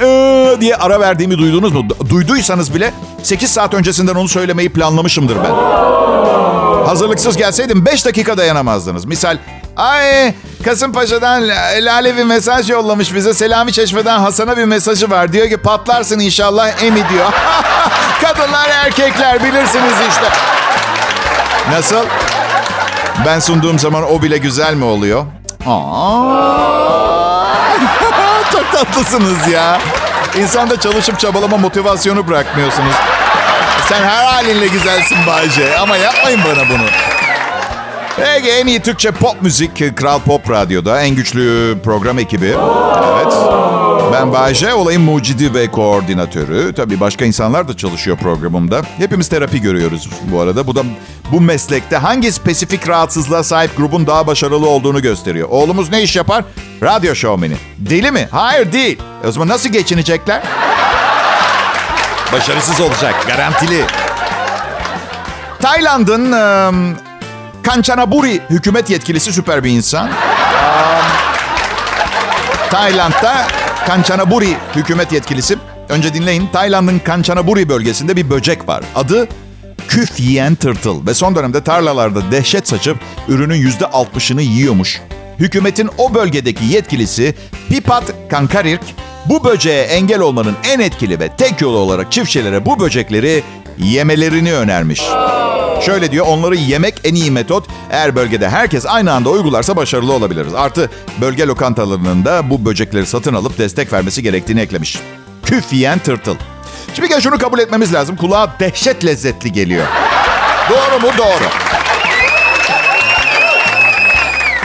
ee 0.02 0.60
diye 0.60 0.76
ara 0.76 1.00
verdiğimi 1.00 1.38
duydunuz 1.38 1.72
mu? 1.72 1.88
Duyduysanız 2.08 2.74
bile 2.74 2.92
8 3.22 3.50
saat 3.50 3.74
öncesinden 3.74 4.14
onu 4.14 4.28
söylemeyi 4.28 4.68
planlamışımdır 4.68 5.36
ben. 5.36 5.54
Hazırlıksız 6.86 7.36
gelseydim 7.36 7.86
5 7.86 8.06
dakika 8.06 8.38
dayanamazdınız. 8.38 9.04
Misal 9.04 9.38
Ay 9.76 10.34
Kasımpaşa'dan 10.64 11.48
Lale 11.80 12.16
bir 12.16 12.24
mesaj 12.24 12.70
yollamış 12.70 13.14
bize. 13.14 13.34
Selami 13.34 13.72
Çeşme'den 13.72 14.18
Hasan'a 14.18 14.56
bir 14.56 14.64
mesajı 14.64 15.10
var. 15.10 15.32
Diyor 15.32 15.48
ki 15.48 15.56
patlarsın 15.56 16.18
inşallah 16.18 16.82
Emi 16.82 17.08
diyor. 17.08 17.32
Kadınlar 18.22 18.68
erkekler 18.68 19.44
bilirsiniz 19.44 19.94
işte. 20.08 20.26
Nasıl? 21.70 22.04
Ben 23.26 23.38
sunduğum 23.38 23.78
zaman 23.78 24.12
o 24.12 24.22
bile 24.22 24.38
güzel 24.38 24.74
mi 24.74 24.84
oluyor? 24.84 25.26
Aa. 25.66 27.09
Tatlısınız 28.72 29.48
ya. 29.52 29.78
İnsanda 30.38 30.80
çalışıp 30.80 31.18
çabalama 31.20 31.56
motivasyonu 31.56 32.28
bırakmıyorsunuz. 32.28 32.94
Sen 33.88 34.02
her 34.02 34.24
halinle 34.24 34.66
güzelsin 34.66 35.18
Bayce 35.26 35.78
ama 35.78 35.96
yapmayın 35.96 36.40
bana 36.44 36.68
bunu. 36.68 36.86
Peki 38.16 38.50
en 38.50 38.66
iyi 38.66 38.80
Türkçe 38.80 39.10
pop 39.10 39.42
müzik 39.42 39.96
Kral 39.96 40.18
Pop 40.18 40.50
Radyo'da 40.50 41.00
en 41.02 41.14
güçlü 41.14 41.78
program 41.84 42.18
ekibi. 42.18 42.46
Evet. 42.46 43.32
Ben 44.12 44.32
Bayce, 44.32 44.74
olayın 44.74 45.02
mucidi 45.02 45.54
ve 45.54 45.70
koordinatörü. 45.70 46.74
Tabii 46.74 47.00
başka 47.00 47.24
insanlar 47.24 47.68
da 47.68 47.76
çalışıyor 47.76 48.16
programımda. 48.16 48.82
Hepimiz 48.96 49.28
terapi 49.28 49.60
görüyoruz 49.60 50.10
bu 50.22 50.40
arada. 50.40 50.66
Bu 50.66 50.74
da 50.74 50.82
bu 51.32 51.40
meslekte 51.40 51.96
hangi 51.96 52.32
spesifik 52.32 52.88
rahatsızlığa 52.88 53.42
sahip 53.42 53.76
grubun 53.76 54.06
daha 54.06 54.26
başarılı 54.26 54.68
olduğunu 54.68 55.02
gösteriyor. 55.02 55.48
Oğlumuz 55.50 55.90
ne 55.90 56.02
iş 56.02 56.16
yapar? 56.16 56.44
Radyo 56.82 57.14
şovmeni. 57.14 57.56
Deli 57.78 58.10
mi? 58.10 58.28
Hayır 58.30 58.72
değil. 58.72 58.98
E 59.24 59.28
o 59.28 59.32
zaman 59.32 59.48
nasıl 59.48 59.68
geçinecekler? 59.68 60.42
Başarısız 62.32 62.80
olacak, 62.80 63.14
garantili. 63.26 63.84
Tayland'ın 65.62 66.32
ıı, 66.32 66.96
Kanchanaburi 67.62 68.40
hükümet 68.50 68.90
yetkilisi 68.90 69.32
süper 69.32 69.64
bir 69.64 69.70
insan. 69.70 70.06
Um, 70.06 70.12
Tayland'da 72.70 73.46
Kanchanaburi 73.86 74.56
hükümet 74.76 75.12
yetkilisi. 75.12 75.56
Önce 75.88 76.14
dinleyin. 76.14 76.48
Tayland'ın 76.52 76.98
Kanchanaburi 76.98 77.68
bölgesinde 77.68 78.16
bir 78.16 78.30
böcek 78.30 78.68
var. 78.68 78.84
Adı 78.94 79.28
küf 79.88 80.20
yiyen 80.20 80.54
tırtıl. 80.54 81.06
Ve 81.06 81.14
son 81.14 81.36
dönemde 81.36 81.64
tarlalarda 81.64 82.30
dehşet 82.32 82.68
saçıp 82.68 82.98
ürünün 83.28 83.54
yüzde 83.54 83.86
altmışını 83.86 84.42
yiyormuş. 84.42 85.00
Hükümetin 85.38 85.90
o 85.98 86.14
bölgedeki 86.14 86.64
yetkilisi 86.64 87.34
Pipat 87.68 88.04
Kankarirk 88.30 88.80
bu 89.26 89.44
böceğe 89.44 89.82
engel 89.82 90.20
olmanın 90.20 90.56
en 90.64 90.80
etkili 90.80 91.20
ve 91.20 91.36
tek 91.36 91.60
yolu 91.60 91.76
olarak 91.76 92.12
çiftçilere 92.12 92.66
bu 92.66 92.80
böcekleri 92.80 93.42
yemelerini 93.78 94.52
önermiş. 94.52 95.02
Şöyle 95.80 96.12
diyor, 96.12 96.26
onları 96.26 96.56
yemek 96.56 96.94
en 97.04 97.14
iyi 97.14 97.30
metot. 97.30 97.66
Eğer 97.90 98.16
bölgede 98.16 98.48
herkes 98.48 98.86
aynı 98.86 99.12
anda 99.12 99.30
uygularsa 99.30 99.76
başarılı 99.76 100.12
olabiliriz. 100.12 100.54
Artı 100.54 100.90
bölge 101.20 101.46
lokantalarının 101.46 102.24
da 102.24 102.50
bu 102.50 102.64
böcekleri 102.64 103.06
satın 103.06 103.34
alıp 103.34 103.58
destek 103.58 103.92
vermesi 103.92 104.22
gerektiğini 104.22 104.60
eklemiş. 104.60 104.98
Küf 105.44 105.72
yiyen 105.72 105.98
tırtıl. 105.98 106.36
Şimdi 106.94 107.08
gel 107.08 107.20
şunu 107.20 107.38
kabul 107.38 107.58
etmemiz 107.58 107.94
lazım. 107.94 108.16
Kulağa 108.16 108.54
dehşet 108.60 109.04
lezzetli 109.04 109.52
geliyor. 109.52 109.86
Doğru 110.70 111.00
mu? 111.00 111.08
Doğru. 111.18 111.44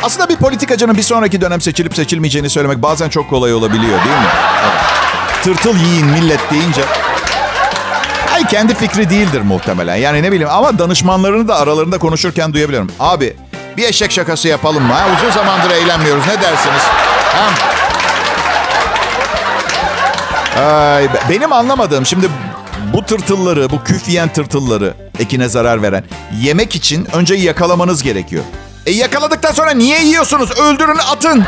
Aslında 0.04 0.30
bir 0.30 0.36
politikacının 0.36 0.98
bir 0.98 1.02
sonraki 1.02 1.42
dönem 1.42 1.62
seçilip 1.62 1.96
seçilmeyeceğini 1.96 2.50
söylemek 2.50 2.82
bazen 2.82 3.10
çok 3.10 3.30
kolay 3.30 3.54
olabiliyor 3.54 4.06
değil 4.06 4.18
mi? 4.18 4.28
Evet. 4.64 4.82
Tırtıl 5.44 5.78
yiyin 5.78 6.06
millet 6.08 6.52
deyince 6.52 6.82
Ay 8.36 8.48
kendi 8.48 8.76
fikri 8.76 9.10
değildir 9.10 9.42
muhtemelen. 9.42 9.96
Yani 9.96 10.24
ne 10.24 10.32
bileyim 10.32 10.50
ama 10.52 10.80
danışmanlarını 10.80 11.48
da 11.48 11.56
aralarında 11.56 11.98
konuşurken 11.98 12.54
duyabilirim. 12.54 12.92
Abi 13.00 13.36
bir 13.78 13.84
eşek 13.84 14.12
şakası 14.12 14.48
yapalım 14.48 14.84
mı? 14.84 14.94
Ha? 14.94 15.06
Uzun 15.18 15.32
zamandır 15.32 15.70
eğlenmiyoruz. 15.70 16.24
Ne 16.28 16.42
dersiniz? 16.42 16.82
Ha? 17.36 17.50
Ay, 20.64 21.08
benim 21.30 21.54
anlamadığım 21.54 22.06
şimdi 22.06 22.30
bu 22.94 23.06
tırtılları, 23.06 23.70
bu 23.70 23.84
küf 23.84 24.10
yiyen 24.10 24.30
tırtılları 24.30 24.94
ekine 25.20 25.50
zarar 25.50 25.82
veren 25.82 26.04
yemek 26.42 26.76
için 26.76 27.08
önce 27.14 27.36
yakalamanız 27.36 28.04
gerekiyor. 28.04 28.44
E 28.86 28.92
yakaladıktan 28.92 29.52
sonra 29.52 29.72
niye 29.72 30.04
yiyorsunuz? 30.04 30.60
Öldürün, 30.60 30.98
atın. 31.12 31.46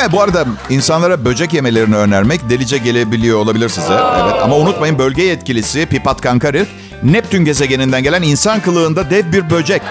Evet 0.00 0.12
bu 0.12 0.22
arada 0.22 0.44
insanlara 0.70 1.24
böcek 1.24 1.54
yemelerini 1.54 1.96
önermek 1.96 2.50
delice 2.50 2.78
gelebiliyor 2.78 3.38
olabilir 3.38 3.68
size. 3.68 3.92
Evet 3.92 4.42
ama 4.42 4.56
unutmayın 4.56 4.98
bölge 4.98 5.22
yetkilisi 5.22 5.86
Pipat 5.86 6.20
Kankarir 6.20 6.68
Neptün 7.02 7.44
gezegeninden 7.44 8.02
gelen 8.02 8.22
insan 8.22 8.60
kılığında 8.60 9.10
dev 9.10 9.32
bir 9.32 9.50
böcek. 9.50 9.82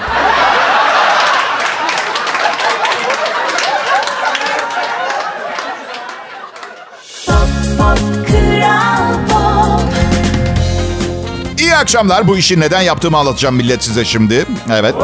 İyi 11.59 11.75
akşamlar. 11.75 12.27
Bu 12.27 12.37
işi 12.37 12.59
neden 12.59 12.81
yaptığımı 12.81 13.17
anlatacağım 13.17 13.55
millet 13.55 13.83
size 13.83 14.05
şimdi. 14.05 14.45
Evet. 14.71 14.95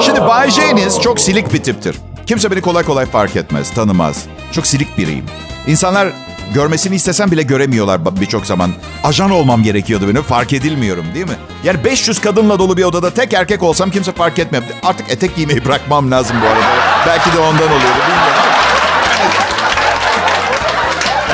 Şimdi 0.00 0.20
Bay 0.20 0.50
J'niz 0.50 1.00
çok 1.00 1.20
silik 1.20 1.52
bir 1.52 1.62
tiptir. 1.62 1.96
Kimse 2.26 2.50
beni 2.50 2.60
kolay 2.60 2.84
kolay 2.84 3.06
fark 3.06 3.36
etmez, 3.36 3.70
tanımaz. 3.70 4.24
Çok 4.52 4.66
silik 4.66 4.98
biriyim. 4.98 5.24
İnsanlar 5.66 6.08
görmesini 6.54 6.94
istesem 6.94 7.30
bile 7.30 7.42
göremiyorlar 7.42 8.20
birçok 8.20 8.46
zaman. 8.46 8.70
Ajan 9.04 9.30
olmam 9.30 9.62
gerekiyordu 9.62 10.08
benim, 10.08 10.22
fark 10.22 10.52
edilmiyorum 10.52 11.06
değil 11.14 11.26
mi? 11.26 11.36
Yani 11.64 11.84
500 11.84 12.20
kadınla 12.20 12.58
dolu 12.58 12.76
bir 12.76 12.84
odada 12.84 13.10
tek 13.10 13.32
erkek 13.32 13.62
olsam 13.62 13.90
kimse 13.90 14.12
fark 14.12 14.38
etmez. 14.38 14.64
Artık 14.82 15.10
etek 15.10 15.36
giymeyi 15.36 15.64
bırakmam 15.64 16.10
lazım 16.10 16.36
bu 16.42 16.46
arada. 16.46 16.64
Belki 17.06 17.32
de 17.32 17.38
ondan 17.38 17.68
oluyor. 17.68 17.94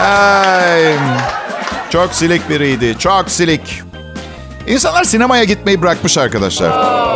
Ay, 0.02 0.94
çok 1.90 2.14
silik 2.14 2.48
biriydi, 2.50 2.96
çok 2.98 3.30
silik. 3.30 3.82
İnsanlar 4.66 5.04
sinemaya 5.04 5.44
gitmeyi 5.44 5.82
bırakmış 5.82 6.18
arkadaşlar. 6.18 6.70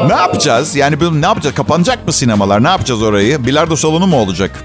Ne 0.09 0.15
yapacağız? 0.15 0.77
Yani 0.77 1.21
ne 1.21 1.27
yapacağız? 1.27 1.55
Kapanacak 1.55 2.07
mı 2.07 2.13
sinemalar? 2.13 2.65
Ne 2.65 2.69
yapacağız 2.69 3.03
orayı? 3.03 3.47
Bilardo 3.47 3.77
salonu 3.77 4.07
mu 4.07 4.17
olacak? 4.17 4.65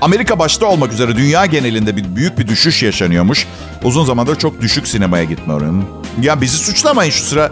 Amerika 0.00 0.38
başta 0.38 0.66
olmak 0.66 0.92
üzere 0.92 1.16
dünya 1.16 1.46
genelinde 1.46 1.96
bir 1.96 2.16
büyük 2.16 2.38
bir 2.38 2.48
düşüş 2.48 2.82
yaşanıyormuş. 2.82 3.46
Uzun 3.82 4.04
zamandır 4.04 4.36
çok 4.38 4.60
düşük 4.60 4.88
sinemaya 4.88 5.24
gitme 5.24 5.54
oranı. 5.54 5.82
Ya 6.22 6.40
bizi 6.40 6.58
suçlamayın 6.58 7.10
şu 7.10 7.24
sıra. 7.24 7.50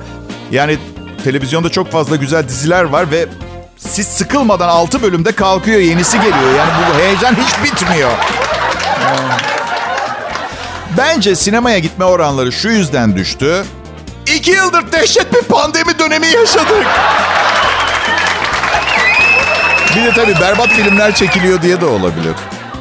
Yani 0.51 0.79
televizyonda 1.25 1.69
çok 1.69 1.93
fazla 1.93 2.17
güzel 2.17 2.49
diziler 2.49 2.85
var 2.85 3.11
ve 3.11 3.27
siz 3.77 4.07
sıkılmadan 4.07 4.69
6 4.69 5.03
bölümde 5.03 5.33
kalkıyor 5.33 5.81
yenisi 5.81 6.17
geliyor. 6.17 6.55
Yani 6.59 6.71
bu 6.95 6.99
heyecan 6.99 7.35
hiç 7.35 7.65
bitmiyor. 7.65 8.11
Bence 10.97 11.35
sinemaya 11.37 11.79
gitme 11.79 12.05
oranları 12.05 12.53
şu 12.53 12.69
yüzden 12.69 13.17
düştü. 13.17 13.65
İki 14.27 14.51
yıldır 14.51 14.93
dehşet 14.93 15.35
bir 15.35 15.43
pandemi 15.43 15.99
dönemi 15.99 16.27
yaşadık. 16.27 16.87
Bir 19.97 20.05
de 20.05 20.13
tabii 20.15 20.41
berbat 20.41 20.69
filmler 20.69 21.15
çekiliyor 21.15 21.63
diye 21.63 21.81
de 21.81 21.87
olabilir. 21.87 22.35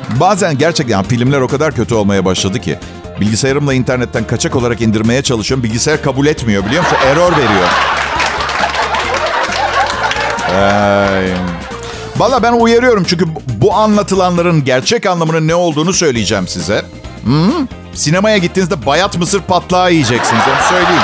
Bazen 0.09 0.57
gerçekten 0.57 1.03
filmler 1.03 1.41
o 1.41 1.47
kadar 1.47 1.75
kötü 1.75 1.95
olmaya 1.95 2.25
başladı 2.25 2.59
ki. 2.59 2.79
Bilgisayarımla 3.19 3.73
internetten 3.73 4.27
kaçak 4.27 4.55
olarak 4.55 4.81
indirmeye 4.81 5.21
çalışıyorum. 5.21 5.63
Bilgisayar 5.63 6.01
kabul 6.01 6.25
etmiyor 6.25 6.65
biliyor 6.65 6.83
musun? 6.83 6.97
Error 7.05 7.31
veriyor. 7.31 7.69
Ay. 10.55 11.31
Valla 12.17 12.43
ben 12.43 12.53
uyarıyorum 12.53 13.03
çünkü 13.03 13.25
bu 13.47 13.73
anlatılanların 13.73 14.63
gerçek 14.63 15.05
anlamının 15.05 15.47
ne 15.47 15.55
olduğunu 15.55 15.93
söyleyeceğim 15.93 16.47
size. 16.47 16.85
Hı? 17.25 17.67
Sinemaya 17.93 18.37
gittiğinizde 18.37 18.85
bayat 18.85 19.17
mısır 19.17 19.41
patlağı 19.41 19.91
yiyeceksiniz 19.91 20.41
onu 20.47 20.69
söyleyeyim. 20.69 21.03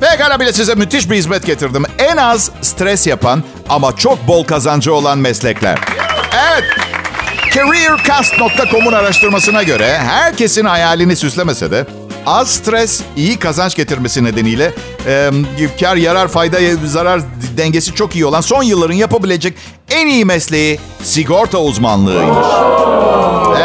Pekala 0.00 0.40
bile 0.40 0.52
size 0.52 0.74
müthiş 0.74 1.10
bir 1.10 1.16
hizmet 1.16 1.46
getirdim. 1.46 1.84
En 1.98 2.16
az 2.16 2.50
stres 2.62 3.06
yapan 3.06 3.42
ama 3.68 3.96
çok 3.96 4.28
bol 4.28 4.44
kazancı 4.44 4.94
olan 4.94 5.18
meslekler. 5.18 5.78
Evet. 6.50 6.64
CareerCast.com'un 7.54 8.92
araştırmasına 8.92 9.62
göre 9.62 9.98
herkesin 9.98 10.64
hayalini 10.64 11.16
süslemese 11.16 11.70
de 11.70 11.86
az 12.26 12.50
stres 12.50 13.02
iyi 13.16 13.36
kazanç 13.38 13.76
getirmesi 13.76 14.24
nedeniyle 14.24 14.72
e, 15.06 15.30
kar 15.80 15.96
yarar 15.96 16.28
fayda 16.28 16.58
zarar 16.84 17.20
dengesi 17.56 17.94
çok 17.94 18.14
iyi 18.14 18.26
olan 18.26 18.40
son 18.40 18.62
yılların 18.62 18.94
yapabilecek 18.94 19.54
en 19.90 20.06
iyi 20.06 20.24
mesleği 20.24 20.80
sigorta 21.02 21.58
uzmanlığıymış. 21.58 22.46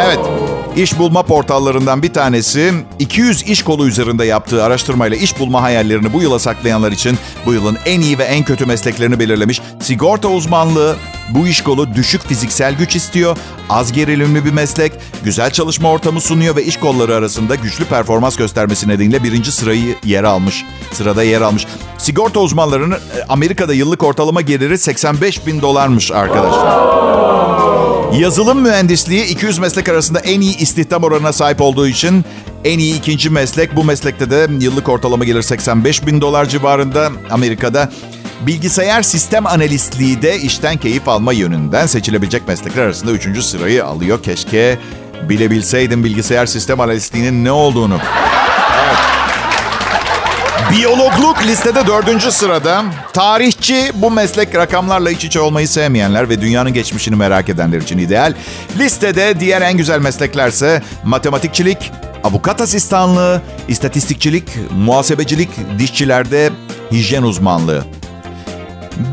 Evet. 0.04 0.43
İş 0.76 0.98
bulma 0.98 1.22
portallarından 1.22 2.02
bir 2.02 2.12
tanesi 2.12 2.72
200 2.98 3.42
iş 3.42 3.62
kolu 3.62 3.86
üzerinde 3.86 4.24
yaptığı 4.24 4.64
araştırmayla 4.64 5.16
iş 5.16 5.38
bulma 5.38 5.62
hayallerini 5.62 6.12
bu 6.12 6.22
yıla 6.22 6.38
saklayanlar 6.38 6.92
için 6.92 7.18
bu 7.46 7.52
yılın 7.52 7.78
en 7.86 8.00
iyi 8.00 8.18
ve 8.18 8.24
en 8.24 8.44
kötü 8.44 8.66
mesleklerini 8.66 9.18
belirlemiş. 9.18 9.60
Sigorta 9.80 10.28
uzmanlığı 10.28 10.96
bu 11.30 11.46
iş 11.46 11.60
kolu 11.60 11.94
düşük 11.94 12.22
fiziksel 12.22 12.74
güç 12.74 12.96
istiyor, 12.96 13.36
az 13.70 13.92
gerilimli 13.92 14.44
bir 14.44 14.52
meslek, 14.52 14.92
güzel 15.24 15.50
çalışma 15.50 15.90
ortamı 15.90 16.20
sunuyor 16.20 16.56
ve 16.56 16.64
iş 16.64 16.76
kolları 16.76 17.14
arasında 17.14 17.54
güçlü 17.54 17.84
performans 17.84 18.36
göstermesi 18.36 18.88
nedeniyle 18.88 19.22
birinci 19.22 19.52
sırayı 19.52 19.94
yer 20.04 20.24
almış. 20.24 20.64
Sırada 20.92 21.22
yer 21.22 21.40
almış. 21.40 21.66
Sigorta 21.98 22.40
uzmanlarının 22.40 22.92
e, 22.92 22.98
Amerika'da 23.28 23.74
yıllık 23.74 24.02
ortalama 24.02 24.40
geliri 24.40 24.78
85 24.78 25.46
bin 25.46 25.60
dolarmış 25.60 26.12
arkadaşlar. 26.12 27.63
Yazılım 28.18 28.60
mühendisliği 28.62 29.24
200 29.24 29.58
meslek 29.58 29.88
arasında 29.88 30.20
en 30.20 30.40
iyi 30.40 30.56
istihdam 30.56 31.04
oranına 31.04 31.32
sahip 31.32 31.60
olduğu 31.60 31.88
için 31.88 32.24
en 32.64 32.78
iyi 32.78 32.98
ikinci 32.98 33.30
meslek. 33.30 33.76
Bu 33.76 33.84
meslekte 33.84 34.30
de 34.30 34.48
yıllık 34.60 34.88
ortalama 34.88 35.24
gelir 35.24 35.42
85 35.42 36.06
bin 36.06 36.20
dolar 36.20 36.46
civarında 36.46 37.10
Amerika'da. 37.30 37.90
Bilgisayar 38.46 39.02
sistem 39.02 39.46
analistliği 39.46 40.22
de 40.22 40.40
işten 40.40 40.76
keyif 40.76 41.08
alma 41.08 41.32
yönünden 41.32 41.86
seçilebilecek 41.86 42.48
meslekler 42.48 42.82
arasında 42.82 43.12
3. 43.12 43.42
sırayı 43.44 43.84
alıyor. 43.84 44.22
Keşke 44.22 44.78
bilebilseydim 45.28 46.04
bilgisayar 46.04 46.46
sistem 46.46 46.80
analistliğinin 46.80 47.44
ne 47.44 47.52
olduğunu. 47.52 47.98
Biyologluk 50.70 51.46
listede 51.46 51.86
dördüncü 51.86 52.32
sırada. 52.32 52.84
Tarihçi 53.12 53.92
bu 53.94 54.10
meslek 54.10 54.54
rakamlarla 54.54 55.10
iç 55.10 55.24
içe 55.24 55.40
olmayı 55.40 55.68
sevmeyenler 55.68 56.28
ve 56.28 56.40
dünyanın 56.40 56.72
geçmişini 56.72 57.16
merak 57.16 57.48
edenler 57.48 57.80
için 57.80 57.98
ideal. 57.98 58.34
Listede 58.78 59.40
diğer 59.40 59.62
en 59.62 59.76
güzel 59.76 60.00
mesleklerse 60.00 60.82
matematikçilik, 61.04 61.92
avukat 62.24 62.60
asistanlığı, 62.60 63.42
istatistikçilik, 63.68 64.44
muhasebecilik, 64.76 65.50
dişçilerde 65.78 66.50
hijyen 66.92 67.22
uzmanlığı. 67.22 67.84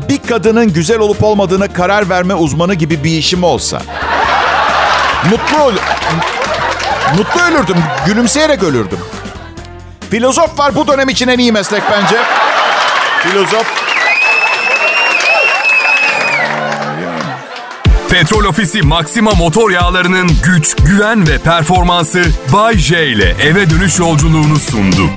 Bir 0.08 0.18
kadının 0.18 0.72
güzel 0.72 0.98
olup 0.98 1.24
olmadığına 1.24 1.72
karar 1.72 2.08
verme 2.08 2.34
uzmanı 2.34 2.74
gibi 2.74 3.04
bir 3.04 3.18
işim 3.18 3.44
olsa. 3.44 3.82
Mutlu 5.30 5.62
ol 5.62 5.72
Mutlu 7.18 7.40
ölürdüm, 7.40 7.76
gülümseyerek 8.06 8.62
ölürdüm. 8.62 8.98
Filozof 10.12 10.58
var 10.58 10.74
bu 10.74 10.86
dönem 10.86 11.08
için 11.08 11.28
en 11.28 11.38
iyi 11.38 11.52
meslek 11.52 11.82
bence. 11.92 12.16
Filozof. 13.18 13.66
Petrol 18.10 18.44
Ofisi 18.44 18.82
Maxima 18.82 19.30
motor 19.30 19.70
yağlarının 19.70 20.30
güç, 20.44 20.76
güven 20.76 21.28
ve 21.28 21.38
performansı 21.38 22.22
Bay 22.52 22.78
J 22.78 23.06
ile 23.06 23.36
eve 23.42 23.70
dönüş 23.70 23.98
yolculuğunu 23.98 24.56
sundu. 24.56 25.10